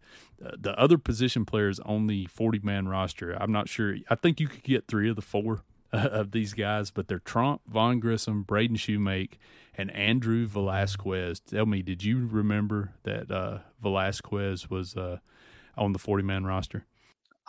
[0.43, 3.95] Uh, the other position players on the forty man roster, I'm not sure.
[4.10, 7.19] I think you could get three of the four uh, of these guys, but they're
[7.19, 9.34] Tromp, Vaughn Grissom, Braden Shewmake,
[9.78, 11.39] and Andrew Velazquez.
[11.39, 15.19] Tell me, did you remember that uh, Velazquez was uh,
[15.78, 16.86] on the forty man roster?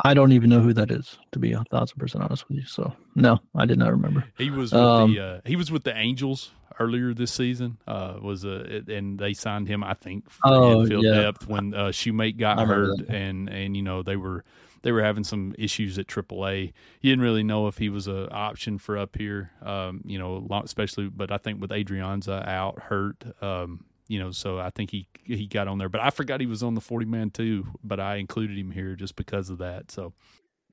[0.05, 2.65] I don't even know who that is, to be a thousand percent honest with you.
[2.67, 4.25] So no, I did not remember.
[4.37, 7.79] He was with um, the uh, he was with the Angels earlier this season.
[7.87, 11.23] Uh, was a and they signed him, I think, for oh, infield yeah.
[11.23, 13.11] depth when uh, Shewmake got hurt, that.
[13.11, 14.45] and and you know they were
[14.83, 16.73] they were having some issues at AAA.
[17.01, 20.47] You didn't really know if he was an option for up here, um, you know,
[20.65, 21.09] especially.
[21.09, 25.47] But I think with Adrianza out hurt, um, you know, so I think he he
[25.47, 25.89] got on there.
[25.89, 27.67] But I forgot he was on the forty man too.
[27.83, 29.91] But I included him here just because of that.
[29.91, 30.13] So.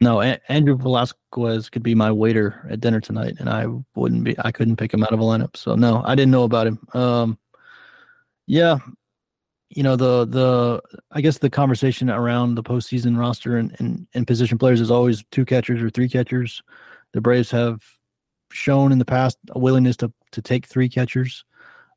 [0.01, 4.36] No, a- Andrew Velazquez could be my waiter at dinner tonight, and I wouldn't be.
[4.39, 5.55] I couldn't pick him out of a lineup.
[5.55, 6.79] So no, I didn't know about him.
[6.93, 7.39] Um,
[8.47, 8.77] yeah,
[9.69, 10.81] you know the the
[11.12, 15.23] I guess the conversation around the postseason roster and, and and position players is always
[15.31, 16.62] two catchers or three catchers.
[17.13, 17.81] The Braves have
[18.51, 21.45] shown in the past a willingness to to take three catchers.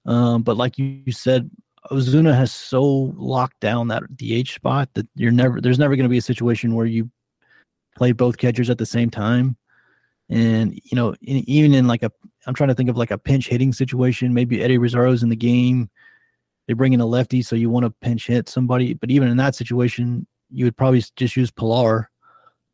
[0.07, 1.51] Um, but like you said,
[1.91, 6.11] Ozuna has so locked down that DH spot that you're never there's never going to
[6.11, 7.11] be a situation where you
[7.99, 9.57] play both catchers at the same time.
[10.31, 12.13] And you know, in, even in like a,
[12.47, 14.33] I'm trying to think of like a pinch hitting situation.
[14.33, 15.91] Maybe Eddie Rosario's in the game.
[16.67, 18.95] They bring in a lefty, so you want to pinch hit somebody.
[18.95, 22.11] But even in that situation, you would probably just use Pillar.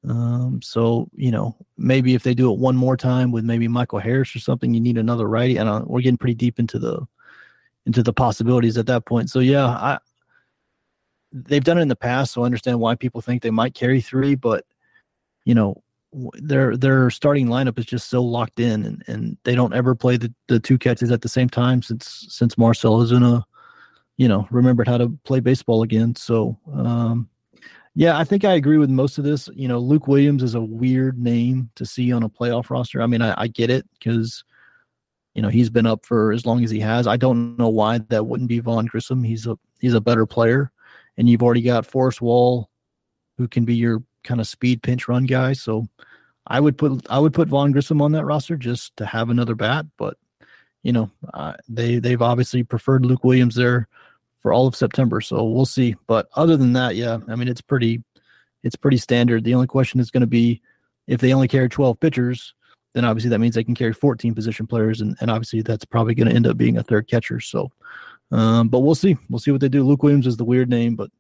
[0.07, 4.01] Um, so you know, maybe if they do it one more time with maybe Michael
[4.01, 5.57] Harris or something, you need another righty.
[5.57, 7.07] And we're getting pretty deep into the
[7.87, 9.31] into the possibilities at that point.
[9.31, 9.99] So yeah, I
[11.33, 14.01] they've done it in the past, so I understand why people think they might carry
[14.01, 14.65] three, but
[15.45, 15.83] you know
[16.35, 20.17] their their starting lineup is just so locked in, and, and they don't ever play
[20.17, 23.43] the, the two catches at the same time since since Marcell Ozuna,
[24.17, 26.15] you know, remembered how to play baseball again.
[26.15, 27.29] So um,
[27.95, 29.49] yeah, I think I agree with most of this.
[29.55, 33.03] You know, Luke Williams is a weird name to see on a playoff roster.
[33.03, 34.45] I mean, I, I get it because
[35.35, 37.07] you know he's been up for as long as he has.
[37.07, 39.23] I don't know why that wouldn't be Vaughn Grissom.
[39.25, 40.71] He's a he's a better player,
[41.17, 42.71] and you've already got Forrest Wall,
[43.37, 45.53] who can be your kind of speed pinch run guy.
[45.53, 45.87] So
[46.47, 49.55] I would put I would put Vaughn Grissom on that roster just to have another
[49.55, 49.87] bat.
[49.97, 50.17] But
[50.83, 53.89] you know uh, they they've obviously preferred Luke Williams there
[54.41, 55.21] for all of September.
[55.21, 55.97] So we'll see.
[56.07, 58.03] But other than that, yeah, I mean it's pretty
[58.63, 59.45] it's pretty standard.
[59.45, 60.61] The only question is going to be
[61.07, 62.55] if they only carry 12 pitchers,
[62.95, 66.15] then obviously that means they can carry 14 position players, and, and obviously that's probably
[66.15, 67.41] going to end up being a third catcher.
[67.41, 67.71] So,
[68.31, 69.17] um, but we'll see.
[69.29, 69.85] We'll see what they do.
[69.85, 71.11] Luke Williams is the weird name, but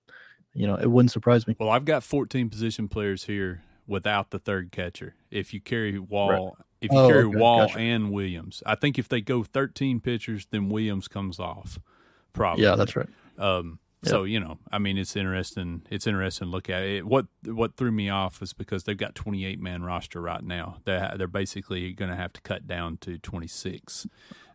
[0.54, 1.56] you know it wouldn't surprise me.
[1.58, 5.14] Well, I've got 14 position players here without the third catcher.
[5.30, 6.66] If you carry Wall, right.
[6.80, 7.36] if you oh, carry okay.
[7.36, 7.78] Wall gotcha.
[7.78, 11.78] and Williams, I think if they go 13 pitchers, then Williams comes off.
[12.32, 12.64] Probably.
[12.64, 13.08] Yeah, that's right.
[13.38, 15.82] Um, so you know, I mean, it's interesting.
[15.90, 17.06] It's interesting to look at it.
[17.06, 20.78] What what threw me off was because they've got 28 man roster right now.
[20.84, 24.06] They they're basically going to have to cut down to 26.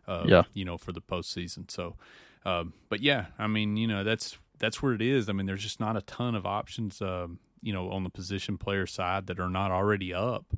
[0.06, 0.42] Uh, yeah.
[0.54, 1.70] You know, for the postseason.
[1.70, 1.96] So,
[2.44, 5.28] um, but yeah, I mean, you know, that's that's where it is.
[5.28, 7.02] I mean, there's just not a ton of options.
[7.02, 10.54] Um, you know, on the position player side that are not already up.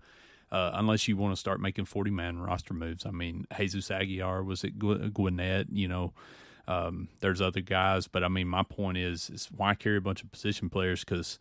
[0.53, 3.07] Uh, unless you want to start making 40 man roster moves.
[3.07, 6.12] I mean, Jesus Aguilar was at Gwinnett, you know,
[6.68, 10.22] um, there's other guys, but I mean, my point is, is why carry a bunch
[10.22, 11.05] of position players?
[11.05, 11.38] Because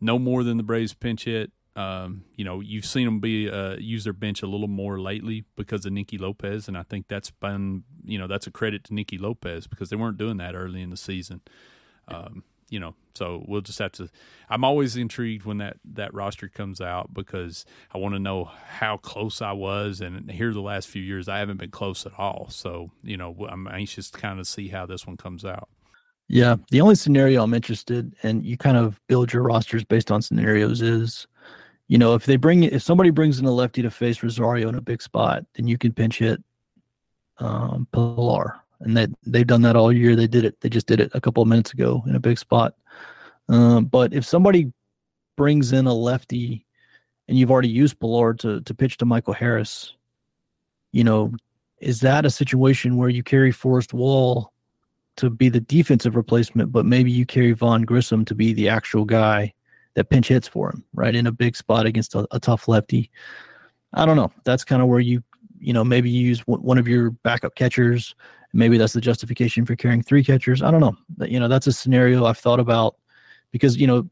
[0.00, 1.52] no more than the Braves pinch hit.
[1.76, 5.44] Um, you know, you've seen them be uh, use their bench a little more lately
[5.56, 8.94] because of Nicky Lopez, and I think that's been you know that's a credit to
[8.94, 11.40] Nicky Lopez because they weren't doing that early in the season.
[12.10, 14.08] Um, you know, so we'll just have to.
[14.48, 18.96] I'm always intrigued when that that roster comes out because I want to know how
[18.96, 22.48] close I was, and here the last few years I haven't been close at all.
[22.50, 25.68] So you know, I'm anxious to kind of see how this one comes out.
[26.28, 30.22] Yeah, the only scenario I'm interested, and you kind of build your rosters based on
[30.22, 31.26] scenarios, is
[31.88, 34.76] you know if they bring if somebody brings in a lefty to face Rosario in
[34.76, 36.40] a big spot, then you can pinch hit
[37.38, 40.16] um, Pillar and that they've done that all year.
[40.16, 40.60] They did it.
[40.60, 42.74] They just did it a couple of minutes ago in a big spot.
[43.48, 44.72] Um, but if somebody
[45.36, 46.66] brings in a lefty,
[47.28, 49.94] and you've already used Pillar to to pitch to Michael Harris,
[50.92, 51.32] you know,
[51.78, 54.52] is that a situation where you carry Forrest Wall
[55.16, 59.04] to be the defensive replacement, but maybe you carry Vaughn Grissom to be the actual
[59.04, 59.52] guy
[59.94, 63.10] that pinch hits for him, right in a big spot against a, a tough lefty?
[63.92, 64.32] I don't know.
[64.44, 65.22] That's kind of where you
[65.58, 68.14] you know maybe you use one of your backup catchers
[68.52, 70.62] Maybe that's the justification for carrying three catchers.
[70.62, 70.96] I don't know.
[71.16, 72.96] But, you know, that's a scenario I've thought about
[73.52, 74.08] because, you know,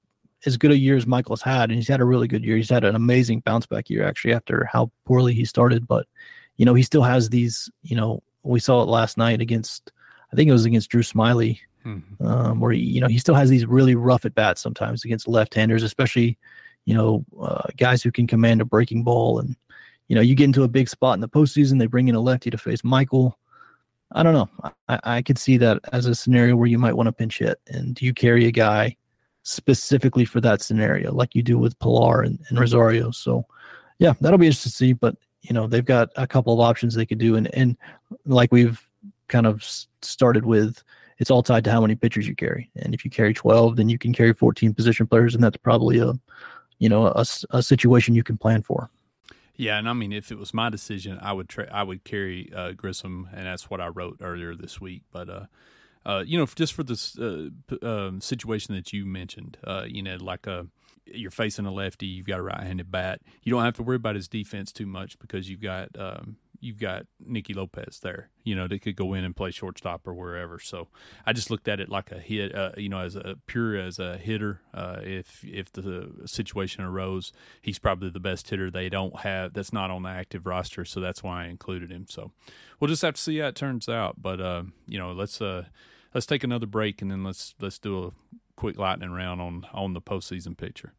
[0.46, 2.56] as good a year as Michael's had, and he's had a really good year.
[2.56, 5.88] He's had an amazing bounce back year actually after how poorly he started.
[5.88, 6.06] But,
[6.56, 9.90] you know, he still has these, you know, we saw it last night against,
[10.32, 12.24] I think it was against Drew Smyly, mm-hmm.
[12.24, 15.26] um, where, he, you know, he still has these really rough at bats sometimes against
[15.26, 16.38] left handers, especially,
[16.84, 19.40] you know, uh, guys who can command a breaking ball.
[19.40, 19.56] And,
[20.06, 22.20] you know, you get into a big spot in the postseason, they bring in a
[22.20, 23.36] lefty to face Michael.
[24.12, 24.72] I don't know.
[24.88, 27.60] I, I could see that as a scenario where you might want to pinch hit.
[27.68, 28.96] And do you carry a guy
[29.42, 33.10] specifically for that scenario, like you do with Pillar and, and Rosario?
[33.10, 33.44] So,
[33.98, 34.92] yeah, that'll be interesting to see.
[34.94, 37.76] But you know, they've got a couple of options they could do, and and
[38.24, 38.88] like we've
[39.28, 39.62] kind of
[40.02, 40.82] started with,
[41.18, 42.70] it's all tied to how many pitchers you carry.
[42.76, 45.98] And if you carry 12, then you can carry 14 position players, and that's probably
[45.98, 46.14] a,
[46.78, 48.90] you know, a, a situation you can plan for.
[49.58, 52.50] Yeah, and I mean, if it was my decision, I would tra- I would carry
[52.54, 55.02] uh, Grissom, and that's what I wrote earlier this week.
[55.12, 55.46] But uh,
[56.06, 57.48] uh, you know, just for this uh,
[57.82, 60.62] um, situation that you mentioned, uh, you know, like a uh,
[61.06, 63.20] you're facing a lefty, you've got a right-handed bat.
[63.42, 66.78] You don't have to worry about his defense too much because you've got um, you've
[66.78, 70.58] got Nicky Lopez there, you know, that could go in and play shortstop or wherever.
[70.58, 70.88] So
[71.24, 73.98] I just looked at it like a hit, uh, you know, as a pure as
[73.98, 74.60] a hitter.
[74.74, 77.32] Uh, if if the situation arose,
[77.62, 79.52] he's probably the best hitter they don't have.
[79.52, 82.06] That's not on the active roster, so that's why I included him.
[82.08, 82.32] So
[82.80, 84.20] we'll just have to see how it turns out.
[84.20, 85.64] But uh, you know, let's uh,
[86.14, 88.10] let's take another break and then let's let's do a
[88.56, 90.94] quick lightning round on on the postseason picture.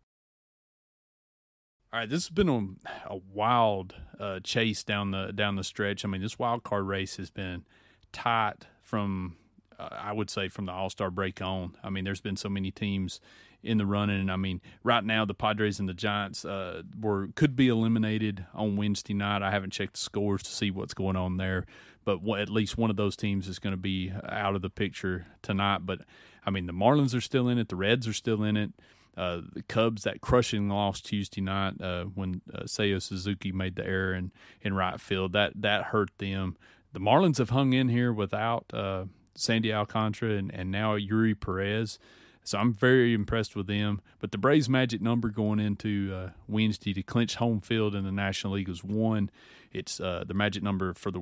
[1.92, 6.06] All right, this has been a, a wild uh, chase down the down the stretch.
[6.06, 7.66] I mean, this wild card race has been
[8.12, 9.38] tight from
[9.80, 11.76] uh, I would say from the All Star break on.
[11.84, 13.20] I mean, there's been so many teams
[13.64, 14.30] in the running.
[14.30, 18.76] I mean, right now the Padres and the Giants uh, were could be eliminated on
[18.76, 19.42] Wednesday night.
[19.42, 21.66] I haven't checked the scores to see what's going on there,
[22.06, 25.26] but at least one of those teams is going to be out of the picture
[25.42, 25.88] tonight.
[25.88, 26.02] But
[26.46, 27.70] I mean, the Marlins are still in it.
[27.70, 28.74] The Reds are still in it.
[29.20, 33.86] Uh, the Cubs that crushing loss Tuesday night uh, when uh, Seiya Suzuki made the
[33.86, 36.55] error in, in right field that that hurt them.
[36.93, 39.05] The Marlins have hung in here without uh,
[39.36, 41.99] Sandy Alcantara and, and now Eury Perez,
[42.45, 43.99] so I'm very impressed with them.
[44.20, 48.13] But the Braves' magic number going into uh, Wednesday to clinch home field in the
[48.13, 49.30] National League was one.
[49.74, 51.20] It's uh, the magic number for the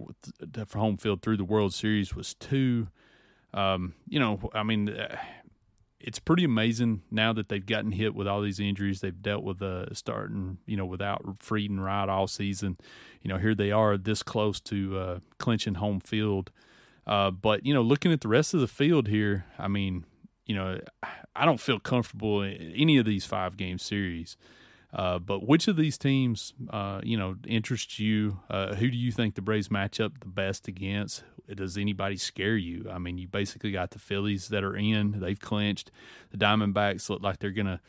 [0.67, 2.89] for home field through the World Series was two.
[3.55, 5.17] Um, you know, I mean uh,
[5.99, 9.01] it's pretty amazing now that they've gotten hit with all these injuries.
[9.01, 12.77] They've dealt with uh, starting, you know, without Fried and Wright all season.
[13.21, 16.51] You know, here they are this close to uh, clinching home field.
[17.05, 20.05] Uh, but you know, looking at the rest of the field here, I mean,
[20.45, 20.79] you know,
[21.35, 24.37] I don't feel comfortable in any of these five game series.
[24.93, 28.39] Uh, but which of these teams, uh, you know, interests you?
[28.49, 31.23] Uh, who do you think the Braves match up the best against?
[31.53, 32.87] Does anybody scare you?
[32.91, 35.91] I mean, you basically got the Phillies that are in; they've clinched.
[36.31, 37.81] The Diamondbacks look like they're gonna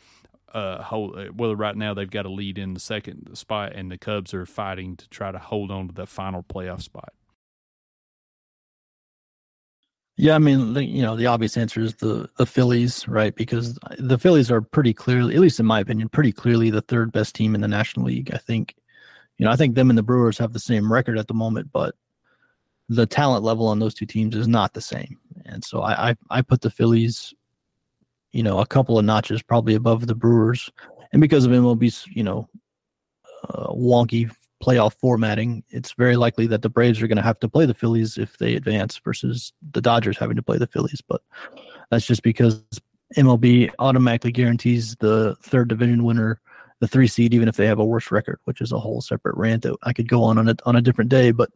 [0.53, 1.19] uh, hold.
[1.19, 4.35] Uh, well, right now they've got a lead in the second spot, and the Cubs
[4.35, 7.13] are fighting to try to hold on to that final playoff spot.
[10.21, 13.33] Yeah, I mean, you know, the obvious answer is the the Phillies, right?
[13.37, 17.13] Because the Phillies are pretty clearly, at least in my opinion, pretty clearly the third
[17.13, 18.33] best team in the National League.
[18.35, 18.75] I think,
[19.39, 21.71] you know, I think them and the Brewers have the same record at the moment,
[21.73, 21.95] but
[22.89, 25.19] the talent level on those two teams is not the same.
[25.47, 27.33] And so I I, I put the Phillies,
[28.33, 30.69] you know, a couple of notches probably above the Brewers,
[31.13, 32.49] and because of MLB's, you know,
[33.51, 34.29] uh, wonky
[34.63, 37.75] playoff formatting, it's very likely that the Braves are going to have to play the
[37.75, 41.01] Phillies if they advance versus the Dodgers having to play the Phillies.
[41.01, 41.23] But
[41.91, 42.63] that's just because
[43.17, 46.41] MLB automatically guarantees the third division winner
[46.81, 49.37] the three seed, even if they have a worse record, which is a whole separate
[49.37, 51.31] rant that I could go on on a, on a different day.
[51.31, 51.51] But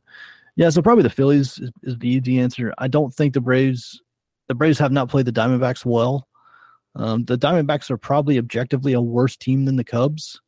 [0.56, 2.74] yeah, so probably the Phillies is, is the easy answer.
[2.78, 4.02] I don't think the Braves,
[4.48, 6.26] the Braves have not played the Diamondbacks well.
[6.94, 10.40] Um, the Diamondbacks are probably objectively a worse team than the Cubs,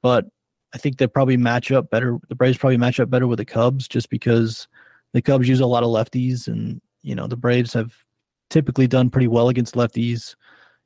[0.00, 0.26] but
[0.74, 2.18] I think they probably match up better.
[2.28, 4.66] The Braves probably match up better with the Cubs just because
[5.12, 7.94] the Cubs use a lot of lefties, and you know the Braves have
[8.50, 10.34] typically done pretty well against lefties.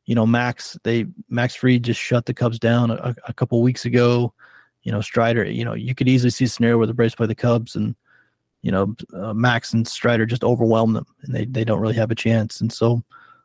[0.04, 3.86] You know, Max they Max Fried just shut the Cubs down a, a couple weeks
[3.86, 4.34] ago.
[4.82, 5.44] You know, Strider.
[5.44, 7.96] You know, you could easily see a scenario where the Braves play the Cubs and
[8.60, 12.10] you know uh, Max and Strider just overwhelm them, and they they don't really have
[12.10, 12.60] a chance.
[12.60, 13.02] And so,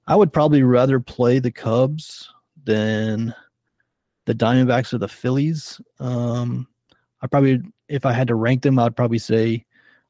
[0.08, 2.30] I would probably rather play the Cubs
[2.66, 3.34] than
[4.26, 5.82] the Diamondbacks or the Phillies.
[5.99, 6.67] Um,
[7.21, 9.65] I probably, if I had to rank them, I'd probably say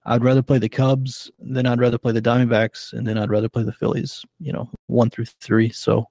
[0.06, 3.50] I'd rather play the Cubs, then I'd rather play the Diamondbacks, and then I'd rather
[3.50, 4.26] play the Phillies.
[4.40, 5.70] You know, one through three.
[5.70, 6.10] So,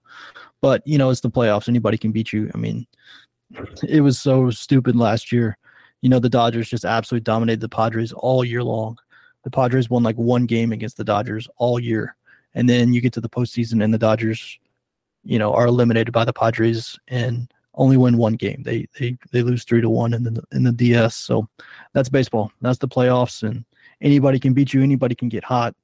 [0.60, 1.68] but you know, it's the playoffs.
[1.68, 2.50] Anybody can beat you.
[2.54, 2.86] I mean,
[3.86, 5.58] it was so stupid last year.
[6.00, 8.98] You know, the Dodgers just absolutely dominated the Padres all year long.
[9.44, 12.16] The Padres won like one game against the Dodgers all year,
[12.54, 14.58] and then you get to the postseason, and the Dodgers,
[15.24, 18.62] you know, are eliminated by the Padres, and only win one game.
[18.62, 21.14] They they they lose three to one in the in the DS.
[21.16, 21.48] So
[21.92, 22.52] that's baseball.
[22.60, 23.64] That's the playoffs, and
[24.00, 24.82] anybody can beat you.
[24.82, 25.74] Anybody can get hot.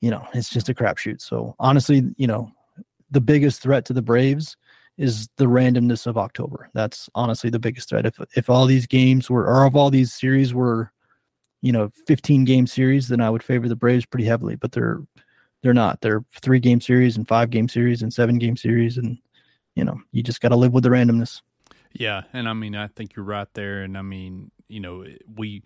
[0.00, 1.20] You know, it's just a crapshoot.
[1.20, 2.50] So honestly, you know,
[3.10, 4.56] the biggest threat to the Braves
[4.98, 6.70] is the randomness of October.
[6.72, 8.06] That's honestly the biggest threat.
[8.06, 10.92] If if all these games were, or if all these series were,
[11.62, 14.56] you know, 15 game series, then I would favor the Braves pretty heavily.
[14.56, 15.00] But they're
[15.62, 16.00] they're not.
[16.00, 19.18] They're three game series and five game series and seven game series, and
[19.76, 21.42] you know, you just got to live with the randomness.
[21.92, 25.04] Yeah, and I mean, I think you're right there, and I mean, you know,
[25.36, 25.62] we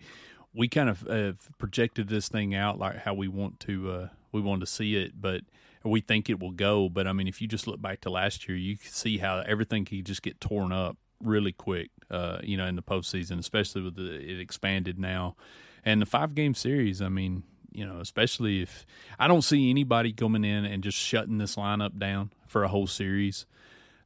[0.53, 4.41] we kind of uh, projected this thing out like how we want to uh, we
[4.41, 5.41] want to see it, but
[5.83, 6.89] we think it will go.
[6.89, 9.39] But I mean, if you just look back to last year, you can see how
[9.39, 11.89] everything can just get torn up really quick.
[12.09, 15.35] Uh, you know, in the postseason, especially with the it expanded now,
[15.83, 17.01] and the five game series.
[17.01, 18.85] I mean, you know, especially if
[19.17, 22.87] I don't see anybody coming in and just shutting this lineup down for a whole
[22.87, 23.45] series.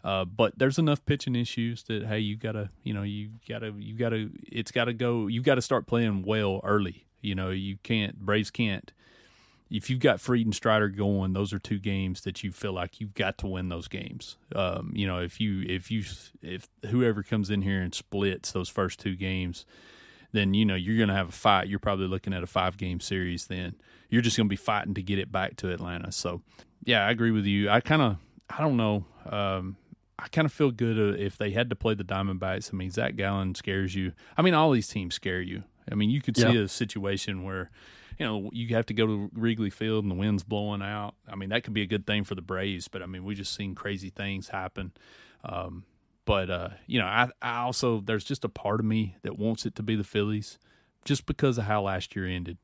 [0.05, 3.97] Uh, but there's enough pitching issues that hey, you gotta, you know, you gotta, you
[3.97, 5.25] gotta, it's gotta go.
[5.25, 7.07] You got to start playing well early.
[7.21, 8.19] You know, you can't.
[8.19, 8.93] Braves can't.
[9.71, 13.01] If you've got Fried and Strider going, those are two games that you feel like
[13.01, 14.37] you've got to win those games.
[14.53, 16.03] Um, you know, if you if you
[16.43, 19.65] if whoever comes in here and splits those first two games,
[20.33, 21.67] then you know you're going to have a fight.
[21.67, 23.47] You're probably looking at a five game series.
[23.47, 23.73] Then
[24.11, 26.11] you're just going to be fighting to get it back to Atlanta.
[26.11, 26.43] So,
[26.83, 27.71] yeah, I agree with you.
[27.71, 28.17] I kind of
[28.51, 29.05] I don't know.
[29.25, 29.77] Um,
[30.17, 32.73] I kind of feel good uh, if they had to play the Diamondbacks.
[32.73, 34.13] I mean, Zach Gallen scares you.
[34.37, 35.63] I mean, all these teams scare you.
[35.91, 36.61] I mean, you could see yeah.
[36.61, 37.69] a situation where,
[38.17, 41.15] you know, you have to go to Wrigley Field and the wind's blowing out.
[41.27, 43.35] I mean, that could be a good thing for the Braves, but I mean, we
[43.35, 44.93] just seen crazy things happen.
[45.43, 45.83] Um,
[46.25, 49.65] but uh, you know, I, I also there's just a part of me that wants
[49.65, 50.57] it to be the Phillies,
[51.03, 52.57] just because of how last year ended.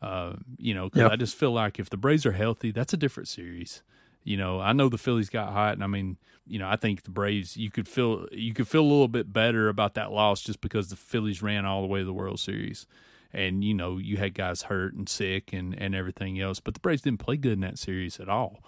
[0.00, 1.12] Uh, you know, because yep.
[1.12, 3.82] I just feel like if the Braves are healthy, that's a different series.
[4.24, 6.16] You know, I know the Phillies got hot, and I mean,
[6.46, 9.32] you know, I think the Braves you could feel you could feel a little bit
[9.32, 12.40] better about that loss just because the Phillies ran all the way to the World
[12.40, 12.86] Series,
[13.32, 16.80] and you know you had guys hurt and sick and and everything else, but the
[16.80, 18.62] Braves didn't play good in that series at all.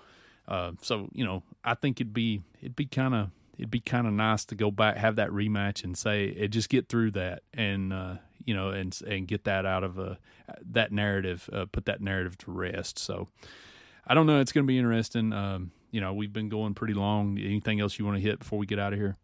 [0.46, 4.06] Uh, so you know, I think it'd be it'd be kind of it'd be kind
[4.06, 7.42] of nice to go back have that rematch and say it just get through that
[7.52, 10.18] and uh, you know and and get that out of a
[10.70, 12.98] that narrative uh, put that narrative to rest.
[12.98, 13.28] So
[14.06, 14.40] I don't know.
[14.40, 15.32] It's going to be interesting.
[15.32, 17.38] Um, you know, we've been going pretty long.
[17.38, 19.16] Anything else you want to hit before we get out of here?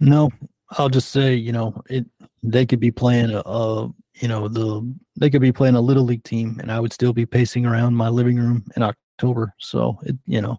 [0.00, 0.30] No,
[0.70, 2.06] I'll just say, you know, it
[2.42, 6.04] they could be playing a, a, you know, the they could be playing a little
[6.04, 9.52] league team, and I would still be pacing around my living room in October.
[9.58, 10.58] So it, you know,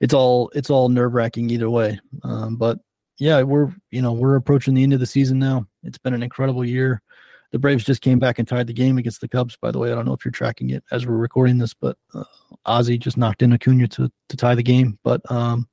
[0.00, 1.98] it's all it's all nerve wracking either way.
[2.22, 2.78] Um, but
[3.18, 5.66] yeah, we're you know we're approaching the end of the season now.
[5.82, 7.02] It's been an incredible year.
[7.50, 9.56] The Braves just came back and tied the game against the Cubs.
[9.56, 11.96] By the way, I don't know if you're tracking it as we're recording this, but
[12.14, 12.24] uh,
[12.66, 14.98] Ozzie just knocked in Acuna to to tie the game.
[15.02, 15.68] But um,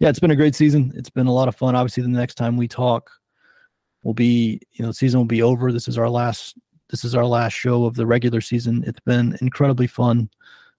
[0.00, 0.92] yeah, it's been a great season.
[0.96, 1.76] It's been a lot of fun.
[1.76, 3.10] Obviously, the next time we talk
[4.02, 5.70] will be you know season will be over.
[5.70, 6.56] This is our last
[6.90, 8.82] this is our last show of the regular season.
[8.86, 10.28] It's been incredibly fun.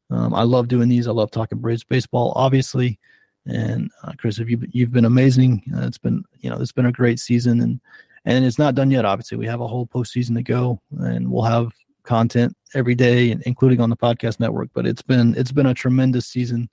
[0.10, 1.08] Um, I love doing these.
[1.08, 3.00] I love talking Braves baseball, obviously.
[3.46, 5.64] And uh, Kris, have you you've been amazing.
[5.76, 7.82] Uh, it's been you know it's been a great season, and
[8.26, 9.06] and it's not done yet.
[9.06, 11.72] Obviously, we have a whole postseason to go, and we'll have
[12.04, 14.70] content every day, including on the podcast network.
[14.74, 16.70] But it's been it's been a tremendous season,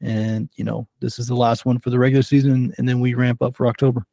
[0.00, 3.14] and you know this is the last one for the regular season, and then we
[3.14, 4.06] ramp up for October.